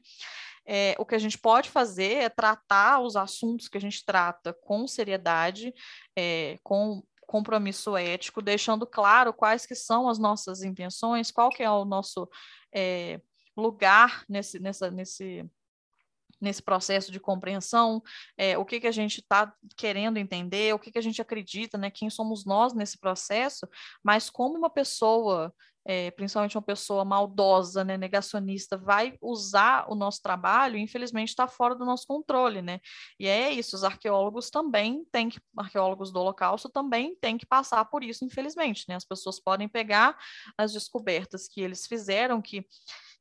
[0.65, 4.53] É, o que a gente pode fazer é tratar os assuntos que a gente trata
[4.53, 5.73] com seriedade,
[6.15, 11.69] é, com compromisso ético, deixando claro quais que são as nossas intenções, qual que é
[11.69, 12.29] o nosso
[12.73, 13.19] é,
[13.57, 15.45] lugar nesse, nessa, nesse,
[16.41, 18.01] nesse processo de compreensão,
[18.37, 21.77] é, o que, que a gente está querendo entender, o que, que a gente acredita,
[21.77, 23.67] né, quem somos nós nesse processo,
[24.03, 25.53] mas como uma pessoa
[25.85, 31.75] é, principalmente uma pessoa maldosa, né, negacionista, vai usar o nosso trabalho, infelizmente está fora
[31.75, 32.79] do nosso controle, né?
[33.19, 37.83] E é isso, os arqueólogos também têm que, arqueólogos do Holocausto também têm que passar
[37.85, 38.95] por isso, infelizmente, né?
[38.95, 40.17] As pessoas podem pegar
[40.57, 42.65] as descobertas que eles fizeram, que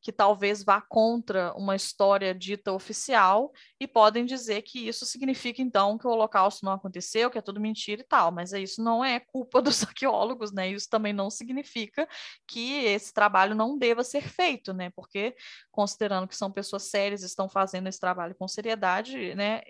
[0.00, 5.98] que talvez vá contra uma história dita oficial e podem dizer que isso significa então
[5.98, 9.20] que o Holocausto não aconteceu, que é tudo mentira e tal, mas isso não é
[9.20, 10.70] culpa dos arqueólogos, né?
[10.70, 12.08] Isso também não significa
[12.46, 14.90] que esse trabalho não deva ser feito, né?
[14.90, 15.34] Porque
[15.70, 19.60] considerando que são pessoas sérias, estão fazendo esse trabalho com seriedade, né?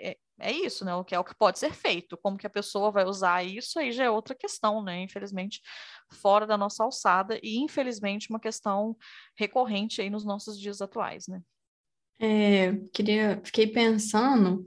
[0.40, 0.94] É, isso, né?
[0.94, 2.16] O que é o que pode ser feito.
[2.16, 5.02] Como que a pessoa vai usar isso aí já é outra questão, né?
[5.02, 5.60] Infelizmente,
[6.12, 8.96] fora da nossa alçada e infelizmente uma questão
[9.36, 11.40] recorrente aí nos nossos dias atuais, né?
[12.18, 14.66] É, queria, fiquei pensando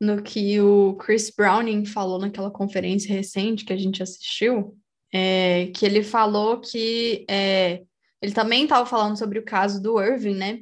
[0.00, 4.78] no que o Chris Browning falou naquela conferência recente que a gente assistiu,
[5.12, 7.82] é, que ele falou que é,
[8.22, 10.60] ele também estava falando sobre o caso do Irving, né?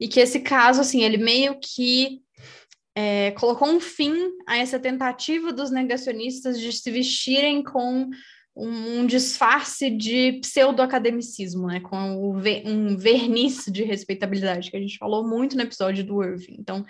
[0.00, 2.21] E que esse caso, assim, ele meio que
[2.94, 4.14] é, colocou um fim
[4.46, 8.10] a essa tentativa dos negacionistas de se vestirem com
[8.54, 15.56] um, disfarce de pseudo-academicismo, né, com um verniz de respeitabilidade, que a gente falou muito
[15.56, 16.56] no episódio do Irving.
[16.58, 16.84] Então,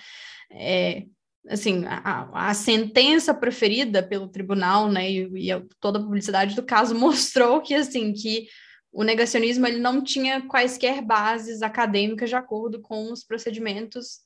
[0.51, 1.05] é,
[1.49, 6.95] assim, a, a, sentença proferida pelo tribunal, né, e, e, toda a publicidade do caso
[6.99, 8.49] mostrou que, assim, que
[8.93, 14.21] o negacionismo ele não tinha quaisquer bases acadêmicas de acordo com os procedimentos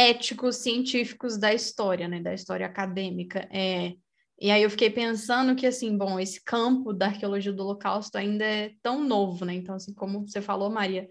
[0.00, 3.46] éticos, científicos da história, né, da história acadêmica.
[3.52, 3.94] É,
[4.40, 8.44] e aí eu fiquei pensando que, assim, bom, esse campo da arqueologia do Holocausto ainda
[8.44, 9.52] é tão novo, né?
[9.52, 11.06] Então, assim, como você falou, Maria,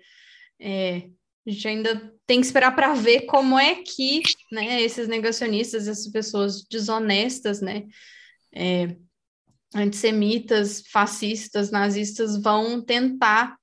[0.60, 1.10] é,
[1.46, 6.12] a gente ainda tem que esperar para ver como é que né, esses negacionistas, essas
[6.12, 7.86] pessoas desonestas, né,
[8.52, 8.96] é,
[9.76, 13.56] antissemitas, fascistas, nazistas, vão tentar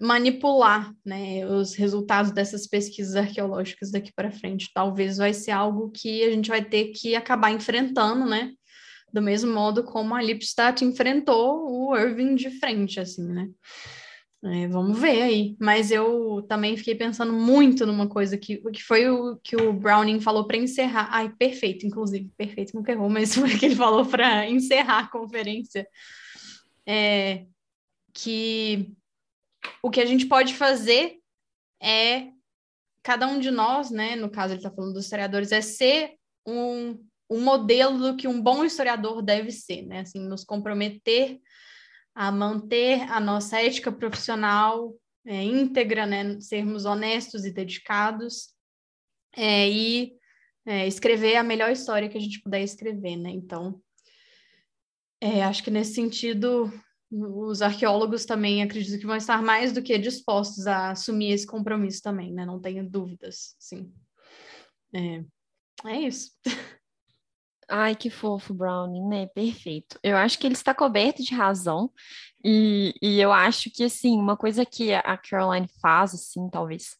[0.00, 4.70] manipular né, os resultados dessas pesquisas arqueológicas daqui para frente.
[4.72, 8.52] Talvez vai ser algo que a gente vai ter que acabar enfrentando, né?
[9.12, 13.48] Do mesmo modo como a Lipstadt enfrentou o Irving de frente, assim, né?
[14.42, 15.56] É, vamos ver aí.
[15.60, 20.20] Mas eu também fiquei pensando muito numa coisa que, que foi o que o Browning
[20.20, 21.08] falou para encerrar.
[21.10, 25.10] Ai, perfeito, inclusive, perfeito, nunca errou, mas foi o que ele falou para encerrar a
[25.10, 25.86] conferência.
[26.86, 27.44] É,
[28.14, 28.92] que
[29.82, 31.18] o que a gente pode fazer
[31.82, 32.28] é
[33.02, 34.16] cada um de nós, né?
[34.16, 36.14] No caso, ele está falando dos historiadores, é ser
[36.46, 36.98] um,
[37.30, 40.00] um modelo do que um bom historiador deve ser, né?
[40.00, 41.40] Assim, nos comprometer
[42.14, 44.94] a manter a nossa ética profissional
[45.26, 46.40] é, íntegra, né?
[46.40, 48.54] Sermos honestos e dedicados
[49.36, 50.12] é, e
[50.66, 53.30] é, escrever a melhor história que a gente puder escrever, né?
[53.30, 53.80] Então,
[55.20, 56.72] é, acho que nesse sentido
[57.10, 62.00] os arqueólogos também acredito que vão estar mais do que dispostos a assumir esse compromisso
[62.02, 62.46] também, né?
[62.46, 63.92] Não tenho dúvidas, sim.
[64.94, 65.24] É,
[65.86, 66.30] é isso.
[67.68, 69.26] Ai, que fofo, Browning, né?
[69.28, 69.98] Perfeito.
[70.02, 71.90] Eu acho que ele está coberto de razão.
[72.44, 76.96] E, e eu acho que, assim, uma coisa que a Caroline faz, assim, talvez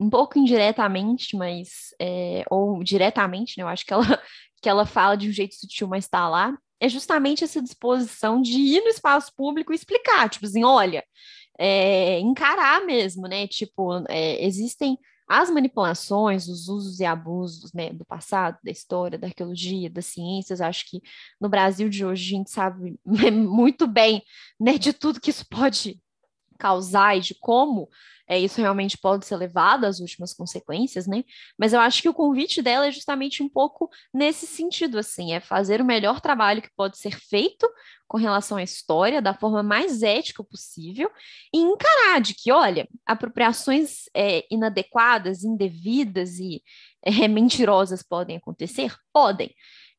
[0.00, 1.94] um pouco indiretamente, mas...
[2.00, 3.64] É, ou diretamente, né?
[3.64, 4.04] Eu acho que ela,
[4.62, 8.58] que ela fala de um jeito sutil, mas está lá é justamente essa disposição de
[8.58, 11.04] ir no espaço público e explicar, tipo assim, olha,
[11.58, 13.46] é, encarar mesmo, né?
[13.46, 14.98] Tipo, é, existem
[15.28, 20.60] as manipulações, os usos e abusos né, do passado, da história, da arqueologia, das ciências.
[20.60, 21.02] Acho que
[21.40, 22.96] no Brasil de hoje a gente sabe
[23.32, 24.22] muito bem
[24.60, 26.00] né, de tudo que isso pode
[26.56, 27.88] causar e de como
[28.28, 31.22] é, isso realmente pode ser levado às últimas consequências, né?
[31.56, 35.38] Mas eu acho que o convite dela é justamente um pouco nesse sentido, assim, é
[35.40, 37.68] fazer o melhor trabalho que pode ser feito
[38.08, 41.10] com relação à história da forma mais ética possível
[41.54, 46.62] e encarar de que, olha, apropriações é, inadequadas, indevidas e
[47.04, 48.92] é, mentirosas podem acontecer?
[49.12, 49.54] Podem.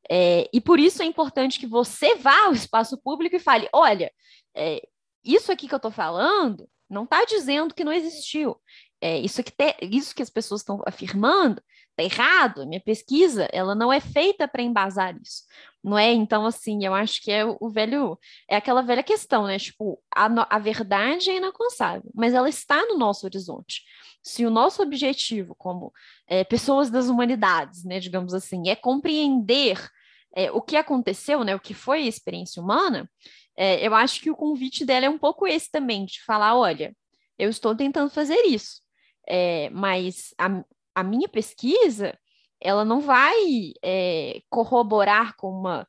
[0.09, 4.11] É, e por isso é importante que você vá ao espaço público e fale: olha,
[4.55, 4.81] é,
[5.27, 8.57] isso aqui que eu estou falando não está dizendo que não existiu.
[8.99, 11.61] É, isso, que te, isso que as pessoas estão afirmando
[11.91, 12.65] está errado.
[12.67, 15.43] Minha pesquisa ela não é feita para embasar isso.
[15.83, 16.11] não é?
[16.11, 18.17] Então, assim, eu acho que é o velho,
[18.49, 19.57] é aquela velha questão, né?
[19.59, 20.25] Tipo, a,
[20.55, 23.83] a verdade é inalcançável, mas ela está no nosso horizonte.
[24.23, 25.93] Se o nosso objetivo, como
[26.27, 29.89] é, pessoas das humanidades, né, digamos assim, é compreender
[30.35, 33.09] é, o que aconteceu, né, o que foi a experiência humana,
[33.57, 36.95] é, eu acho que o convite dela é um pouco esse também, de falar, olha,
[37.37, 38.81] eu estou tentando fazer isso,
[39.27, 40.63] é, mas a,
[40.95, 42.17] a minha pesquisa
[42.61, 45.87] ela não vai é, corroborar com uma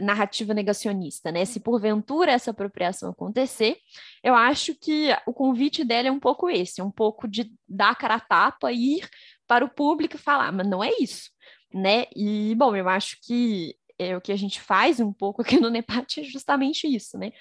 [0.00, 1.44] narrativa negacionista, né?
[1.44, 3.78] Se porventura essa apropriação acontecer,
[4.22, 8.14] eu acho que o convite dela é um pouco esse, um pouco de dar cara
[8.14, 9.08] a tapa e ir
[9.46, 11.30] para o público falar, mas não é isso,
[11.72, 12.06] né?
[12.14, 15.70] E, bom, eu acho que é, o que a gente faz um pouco aqui no
[15.70, 17.32] NEPAT é justamente isso, né?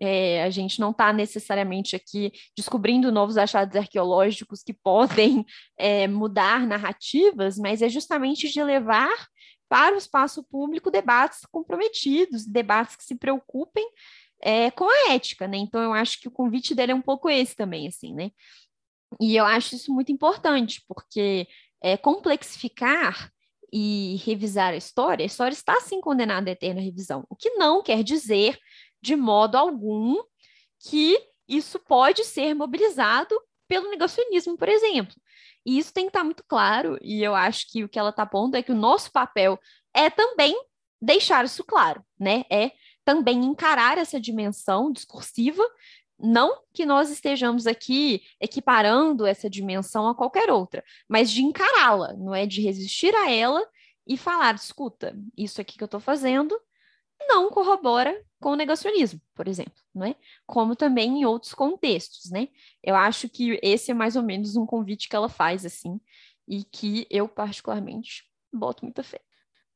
[0.00, 5.44] É, a gente não está necessariamente aqui descobrindo novos achados arqueológicos que podem
[5.78, 9.14] é, mudar narrativas, mas é justamente de levar
[9.68, 13.86] para o espaço público debates comprometidos, debates que se preocupem
[14.42, 15.58] é, com a ética, né?
[15.58, 18.30] Então eu acho que o convite dele é um pouco esse também, assim, né?
[19.20, 21.46] E eu acho isso muito importante, porque
[21.82, 23.30] é, complexificar
[23.72, 27.82] e revisar a história, a história está sim condenada à eterna revisão, o que não
[27.82, 28.58] quer dizer
[29.00, 30.16] de modo algum
[30.88, 31.18] que
[31.48, 33.34] isso pode ser mobilizado
[33.68, 35.14] pelo negacionismo, por exemplo.
[35.64, 38.24] E isso tem que estar muito claro, e eu acho que o que ela está
[38.24, 39.58] pondo é que o nosso papel
[39.94, 40.56] é também
[41.00, 42.44] deixar isso claro, né?
[42.50, 42.72] É
[43.04, 45.62] também encarar essa dimensão discursiva,
[46.22, 52.34] não que nós estejamos aqui equiparando essa dimensão a qualquer outra, mas de encará-la, não
[52.34, 53.66] é de resistir a ela
[54.06, 56.58] e falar, escuta, isso aqui que eu estou fazendo
[57.28, 60.16] não corrobora com o negacionismo, por exemplo, não é?
[60.46, 62.48] Como também em outros contextos, né?
[62.82, 66.00] Eu acho que esse é mais ou menos um convite que ela faz, assim,
[66.48, 69.20] e que eu, particularmente, boto muita fé.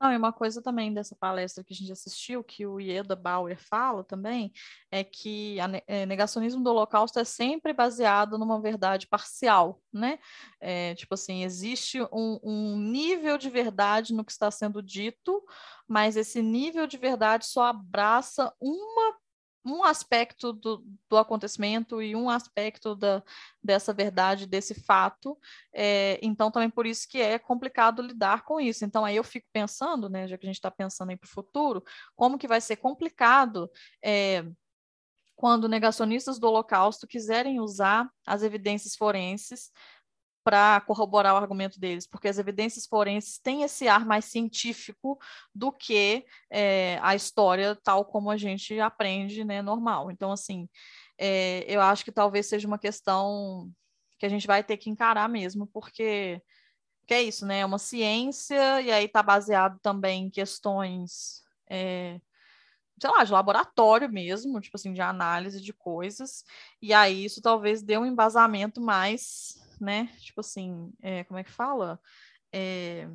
[0.05, 3.57] Não, e uma coisa também dessa palestra que a gente assistiu, que o Ieda Bauer
[3.57, 4.53] fala também,
[4.91, 10.19] é que o é, negacionismo do Holocausto é sempre baseado numa verdade parcial, né?
[10.61, 15.43] É, tipo assim, existe um, um nível de verdade no que está sendo dito,
[15.89, 19.17] mas esse nível de verdade só abraça uma
[19.65, 23.23] um aspecto do, do acontecimento e um aspecto da,
[23.63, 25.39] dessa verdade, desse fato.
[25.73, 28.85] É, então, também por isso que é complicado lidar com isso.
[28.85, 31.31] Então, aí eu fico pensando, né, já que a gente está pensando aí para o
[31.31, 31.83] futuro,
[32.15, 33.71] como que vai ser complicado
[34.05, 34.45] é,
[35.35, 39.71] quando negacionistas do Holocausto quiserem usar as evidências forenses
[40.45, 45.19] para corroborar o argumento deles, porque as evidências forenses têm esse ar mais científico
[45.55, 50.11] do que é, a história tal como a gente aprende, né, normal.
[50.11, 50.69] Então, assim,
[51.19, 53.71] é, eu acho que talvez seja uma questão
[54.19, 56.43] que a gente vai ter que encarar mesmo, porque
[57.07, 57.61] que é isso, né?
[57.61, 62.21] É uma ciência e aí está baseado também em questões, é,
[63.01, 66.45] sei lá, de laboratório mesmo, tipo assim, de análise de coisas,
[66.81, 70.07] e aí isso talvez dê um embasamento mais né?
[70.19, 72.01] Tipo assim, é, como é que fala?
[72.53, 73.09] É,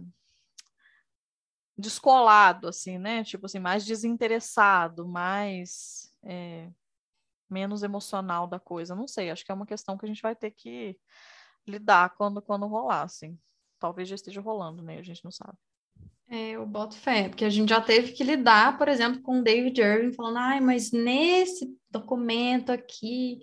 [1.77, 3.23] descolado, assim, né?
[3.23, 6.69] Tipo assim, mais desinteressado, mais é,
[7.49, 8.95] menos emocional da coisa.
[8.95, 10.97] Não sei, acho que é uma questão que a gente vai ter que
[11.67, 13.39] lidar quando, quando rolar, assim.
[13.79, 14.99] Talvez já esteja rolando, né?
[14.99, 15.57] A gente não sabe.
[16.31, 19.43] É, eu boto fé, porque a gente já teve que lidar, por exemplo, com o
[19.43, 23.39] David Irving falando, ai, mas nesse documento aqui,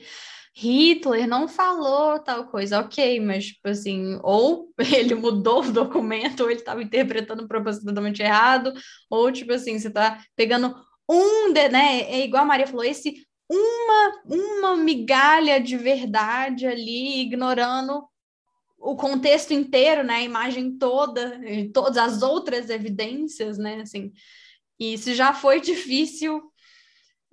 [0.55, 6.51] Hitler não falou tal coisa, ok, mas tipo assim, ou ele mudou o documento, ou
[6.51, 8.73] ele estava interpretando propositalmente errado,
[9.11, 10.73] ou tipo assim, você está pegando
[11.11, 12.03] um, de, né?
[12.03, 18.09] É igual a Maria falou, esse uma, uma migalha de verdade ali, ignorando
[18.87, 21.41] o contexto inteiro, né, a imagem toda,
[21.75, 24.13] todas as outras evidências, né, assim,
[24.79, 26.41] e já foi difícil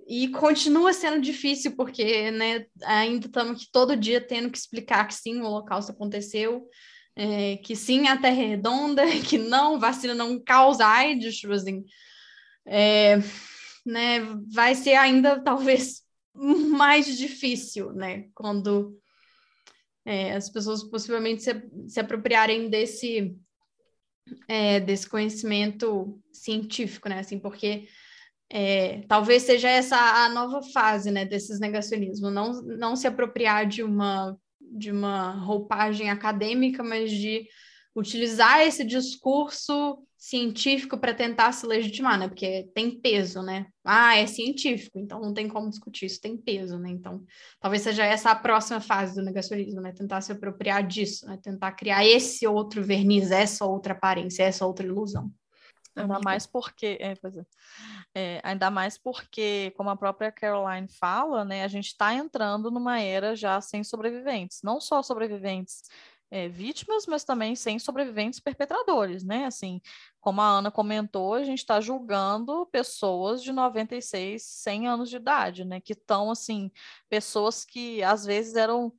[0.08, 5.40] e continua sendo difícil porque, né, ainda estamos todo dia tendo que explicar que sim,
[5.40, 6.68] o holocausto aconteceu,
[7.14, 11.84] é, que sim, a Terra é redonda, que não, vacina não causa AIDS, tipo assim,
[12.66, 13.18] é,
[13.86, 14.20] né,
[14.52, 16.02] vai ser ainda talvez
[16.34, 18.98] mais difícil, né, quando
[20.04, 23.36] é, as pessoas possivelmente se, se apropriarem desse,
[24.48, 27.20] é, desse conhecimento científico, né?
[27.20, 27.88] Assim, porque
[28.50, 33.82] é, talvez seja essa a nova fase, né, desses negacionismos, não, não se apropriar de
[33.82, 34.36] uma
[34.76, 37.46] de uma roupagem acadêmica, mas de
[37.94, 42.28] utilizar esse discurso científico para tentar se legitimar, né?
[42.28, 43.66] Porque tem peso, né?
[43.84, 46.88] Ah, é científico, então não tem como discutir, isso tem peso, né?
[46.88, 47.22] Então,
[47.60, 49.92] talvez seja essa a próxima fase do negacionismo, né?
[49.92, 51.38] Tentar se apropriar disso, né?
[51.42, 55.30] Tentar criar esse outro verniz, essa outra aparência, essa outra ilusão.
[55.94, 57.16] Ainda mais porque, é, é.
[58.14, 62.98] É, ainda mais porque, como a própria Caroline fala, né, a gente está entrando numa
[62.98, 65.82] era já sem sobreviventes, não só sobreviventes
[66.30, 69.46] é, vítimas, mas também sem sobreviventes perpetradores, né?
[69.46, 69.80] Assim,
[70.20, 75.64] como a Ana comentou, a gente está julgando pessoas de 96, 100 anos de idade,
[75.64, 75.80] né?
[75.80, 76.70] Que estão, assim,
[77.08, 78.92] pessoas que às vezes eram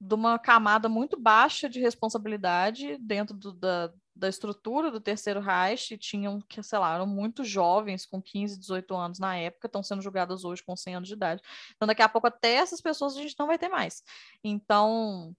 [0.00, 5.96] de uma camada muito baixa de responsabilidade dentro do, da, da estrutura do Terceiro Reich,
[5.98, 10.02] tinham, que, sei lá, eram muito jovens, com 15, 18 anos na época, estão sendo
[10.02, 11.42] julgadas hoje com 100 anos de idade.
[11.74, 14.02] Então, daqui a pouco, até essas pessoas a gente não vai ter mais.
[14.44, 15.34] Então,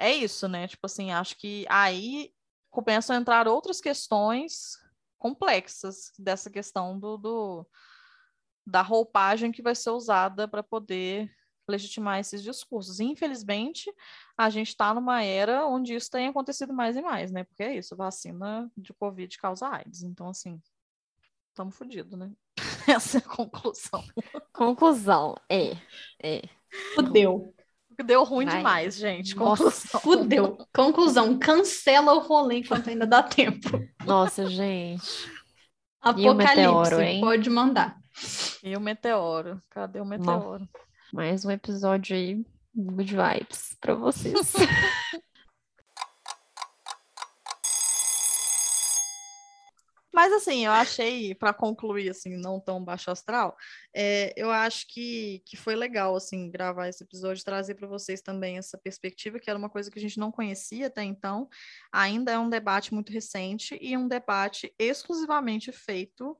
[0.00, 0.66] é isso, né?
[0.66, 2.32] Tipo assim, acho que aí
[2.70, 4.78] começam a entrar outras questões
[5.18, 7.66] complexas dessa questão do, do
[8.66, 11.30] da roupagem que vai ser usada para poder
[11.68, 12.98] legitimar esses discursos.
[12.98, 13.92] Infelizmente,
[14.36, 17.44] a gente está numa era onde isso tem acontecido mais e mais, né?
[17.44, 20.02] Porque é isso, vacina de Covid causa AIDS.
[20.02, 20.60] Então, assim,
[21.50, 22.32] estamos fodidos, né?
[22.88, 24.02] Essa é a conclusão.
[24.52, 25.72] Conclusão, é.
[26.22, 26.42] é.
[26.94, 27.54] Fudeu.
[28.04, 28.56] Deu ruim Vai.
[28.56, 29.34] demais, gente.
[29.34, 30.00] Conclusão.
[30.00, 30.58] fudeu.
[30.74, 33.68] Conclusão, cancela o rolê enquanto ainda dá tempo.
[34.04, 35.02] Nossa, gente.
[36.00, 37.96] Apocalipse, meteoro, pode mandar.
[38.62, 39.62] E o meteoro?
[39.68, 40.66] Cadê o meteoro?
[41.12, 42.42] Mais um episódio aí,
[42.74, 44.54] good vibes para vocês.
[50.12, 53.56] Mas assim, eu achei, para concluir assim, não tão baixo astral,
[53.94, 58.58] é, eu acho que, que foi legal assim gravar esse episódio, trazer para vocês também
[58.58, 61.48] essa perspectiva, que era uma coisa que a gente não conhecia até então.
[61.92, 66.36] Ainda é um debate muito recente e um debate exclusivamente feito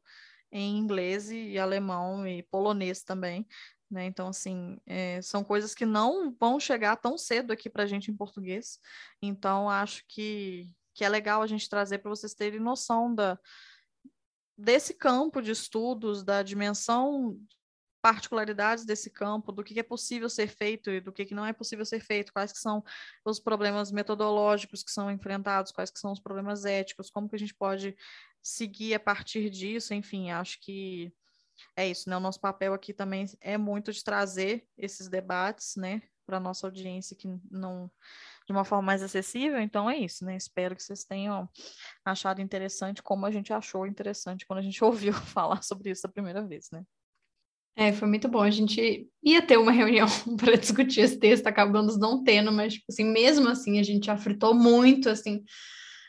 [0.53, 3.47] em inglês e alemão e polonês também.
[3.91, 4.05] Né?
[4.05, 8.11] Então, assim, é, são coisas que não vão chegar tão cedo aqui para a gente
[8.11, 8.79] em português.
[9.21, 13.39] Então, acho que, que é legal a gente trazer para vocês terem noção da,
[14.57, 17.39] desse campo de estudos, da dimensão
[18.03, 21.85] particularidades desse campo, do que é possível ser feito e do que não é possível
[21.85, 22.83] ser feito, quais que são
[23.25, 27.39] os problemas metodológicos que são enfrentados, quais que são os problemas éticos, como que a
[27.39, 27.95] gente pode
[28.43, 31.13] seguir a partir disso, enfim, acho que
[31.77, 32.17] é isso, né?
[32.17, 37.17] O nosso papel aqui também é muito de trazer esses debates, né, para nossa audiência
[37.17, 37.91] que não
[38.51, 39.61] de uma forma mais acessível.
[39.61, 40.37] Então é isso, né?
[40.37, 41.49] Espero que vocês tenham
[42.05, 46.11] achado interessante como a gente achou interessante quando a gente ouviu falar sobre isso a
[46.11, 46.83] primeira vez, né?
[47.77, 48.43] É, foi muito bom.
[48.43, 52.87] A gente ia ter uma reunião para discutir esse texto, acabamos não tendo, mas tipo
[52.91, 55.45] assim, mesmo assim a gente afritou muito, assim,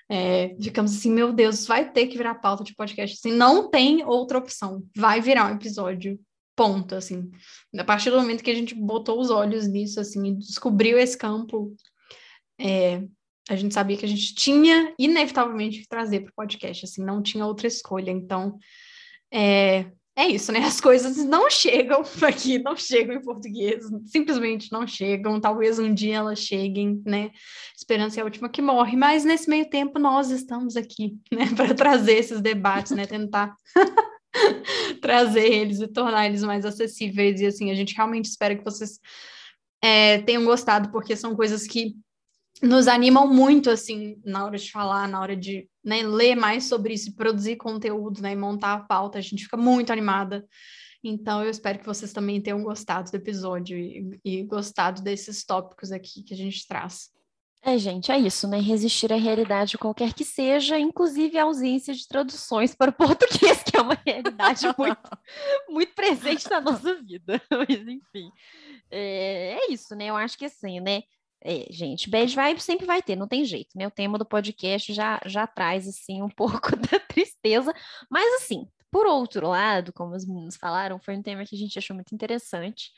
[0.09, 3.15] é, ficamos assim, meu Deus, vai ter que virar pauta de podcast.
[3.15, 4.83] Assim, não tem outra opção.
[4.95, 6.19] Vai virar um episódio.
[6.53, 7.31] Ponto, assim.
[7.77, 11.17] A partir do momento que a gente botou os olhos nisso, assim, e descobriu esse
[11.17, 11.73] campo,
[12.62, 13.03] é,
[13.49, 17.22] a gente sabia que a gente tinha, inevitavelmente, que trazer para o podcast, assim, não
[17.22, 18.12] tinha outra escolha.
[18.12, 18.57] Então,
[19.34, 20.59] é, é isso, né?
[20.59, 25.39] As coisas não chegam aqui, não chegam em português, simplesmente não chegam.
[25.39, 27.32] Talvez um dia elas cheguem, né?
[27.76, 31.74] Esperança é a última que morre, mas nesse meio tempo nós estamos aqui, né, para
[31.74, 33.07] trazer esses debates, né?
[33.07, 33.55] Tentar
[35.01, 37.41] trazer eles e tornar eles mais acessíveis.
[37.41, 38.99] E assim, a gente realmente espera que vocês
[39.82, 41.95] é, tenham gostado, porque são coisas que
[42.62, 46.93] nos animam muito, assim, na hora de falar, na hora de né, ler mais sobre
[46.93, 50.45] isso, produzir conteúdo, né, e montar a pauta, a gente fica muito animada.
[51.03, 55.91] Então, eu espero que vocês também tenham gostado do episódio e, e gostado desses tópicos
[55.91, 57.09] aqui que a gente traz.
[57.64, 58.59] É, gente, é isso, né?
[58.59, 63.78] Resistir à realidade qualquer que seja, inclusive a ausência de traduções para o português, que
[63.78, 65.09] é uma realidade muito,
[65.70, 67.39] muito presente na nossa vida.
[67.51, 68.32] Mas, enfim,
[68.89, 70.07] é, é, isso, né?
[70.07, 71.03] Eu acho que assim, né?
[71.43, 73.87] É, gente, bad vibe sempre vai ter, não tem jeito, né?
[73.87, 77.73] O tema do podcast já, já traz, assim, um pouco da tristeza,
[78.09, 81.79] mas, assim, por outro lado, como os meninos falaram, foi um tema que a gente
[81.79, 82.91] achou muito interessante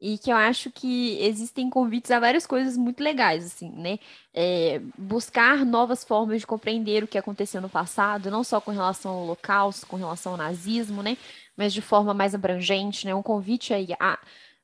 [0.00, 3.98] e que eu acho que existem convites a várias coisas muito legais, assim, né?
[4.32, 9.10] É, buscar novas formas de compreender o que aconteceu no passado, não só com relação
[9.10, 11.18] ao Holocausto, com relação ao nazismo, né?
[11.56, 13.14] Mas de forma mais abrangente, né?
[13.14, 14.18] Um convite aí a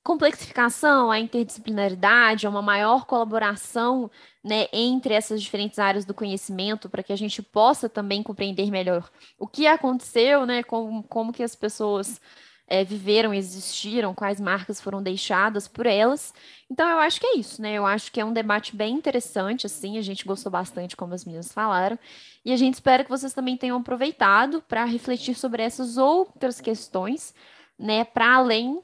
[0.07, 4.09] complexificação, a interdisciplinaridade, uma maior colaboração
[4.43, 9.11] né, entre essas diferentes áreas do conhecimento para que a gente possa também compreender melhor
[9.37, 12.21] o que aconteceu, né, como, como que as pessoas
[12.69, 16.33] é, viveram, existiram, quais marcas foram deixadas por elas.
[16.71, 17.75] Então, eu acho que é isso, né?
[17.75, 21.25] Eu acho que é um debate bem interessante, assim, a gente gostou bastante, como as
[21.25, 21.99] meninas falaram,
[22.45, 27.35] e a gente espera que vocês também tenham aproveitado para refletir sobre essas outras questões,
[27.77, 28.81] né, para além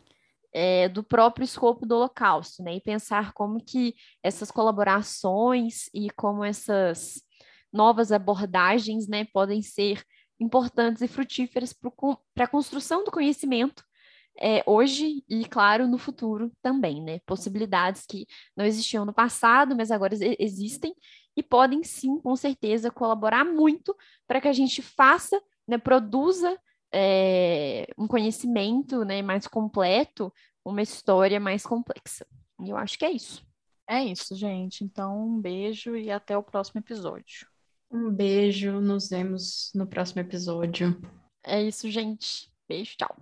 [0.52, 2.76] é, do próprio escopo do Holocausto, né?
[2.76, 7.22] E pensar como que essas colaborações e como essas
[7.72, 10.04] novas abordagens, né, podem ser
[10.38, 13.82] importantes e frutíferas para a construção do conhecimento
[14.40, 17.20] é, hoje e, claro, no futuro também, né?
[17.26, 18.26] Possibilidades que
[18.56, 20.94] não existiam no passado, mas agora existem
[21.36, 23.96] e podem sim, com certeza, colaborar muito
[24.26, 26.58] para que a gente faça, né, produza
[26.92, 30.32] é, um conhecimento né, mais completo,
[30.64, 32.26] uma história mais complexa.
[32.60, 33.44] E eu acho que é isso.
[33.88, 34.84] É isso, gente.
[34.84, 37.46] Então, um beijo e até o próximo episódio.
[37.90, 40.98] Um beijo, nos vemos no próximo episódio.
[41.44, 42.50] É isso, gente.
[42.68, 43.16] Beijo, tchau.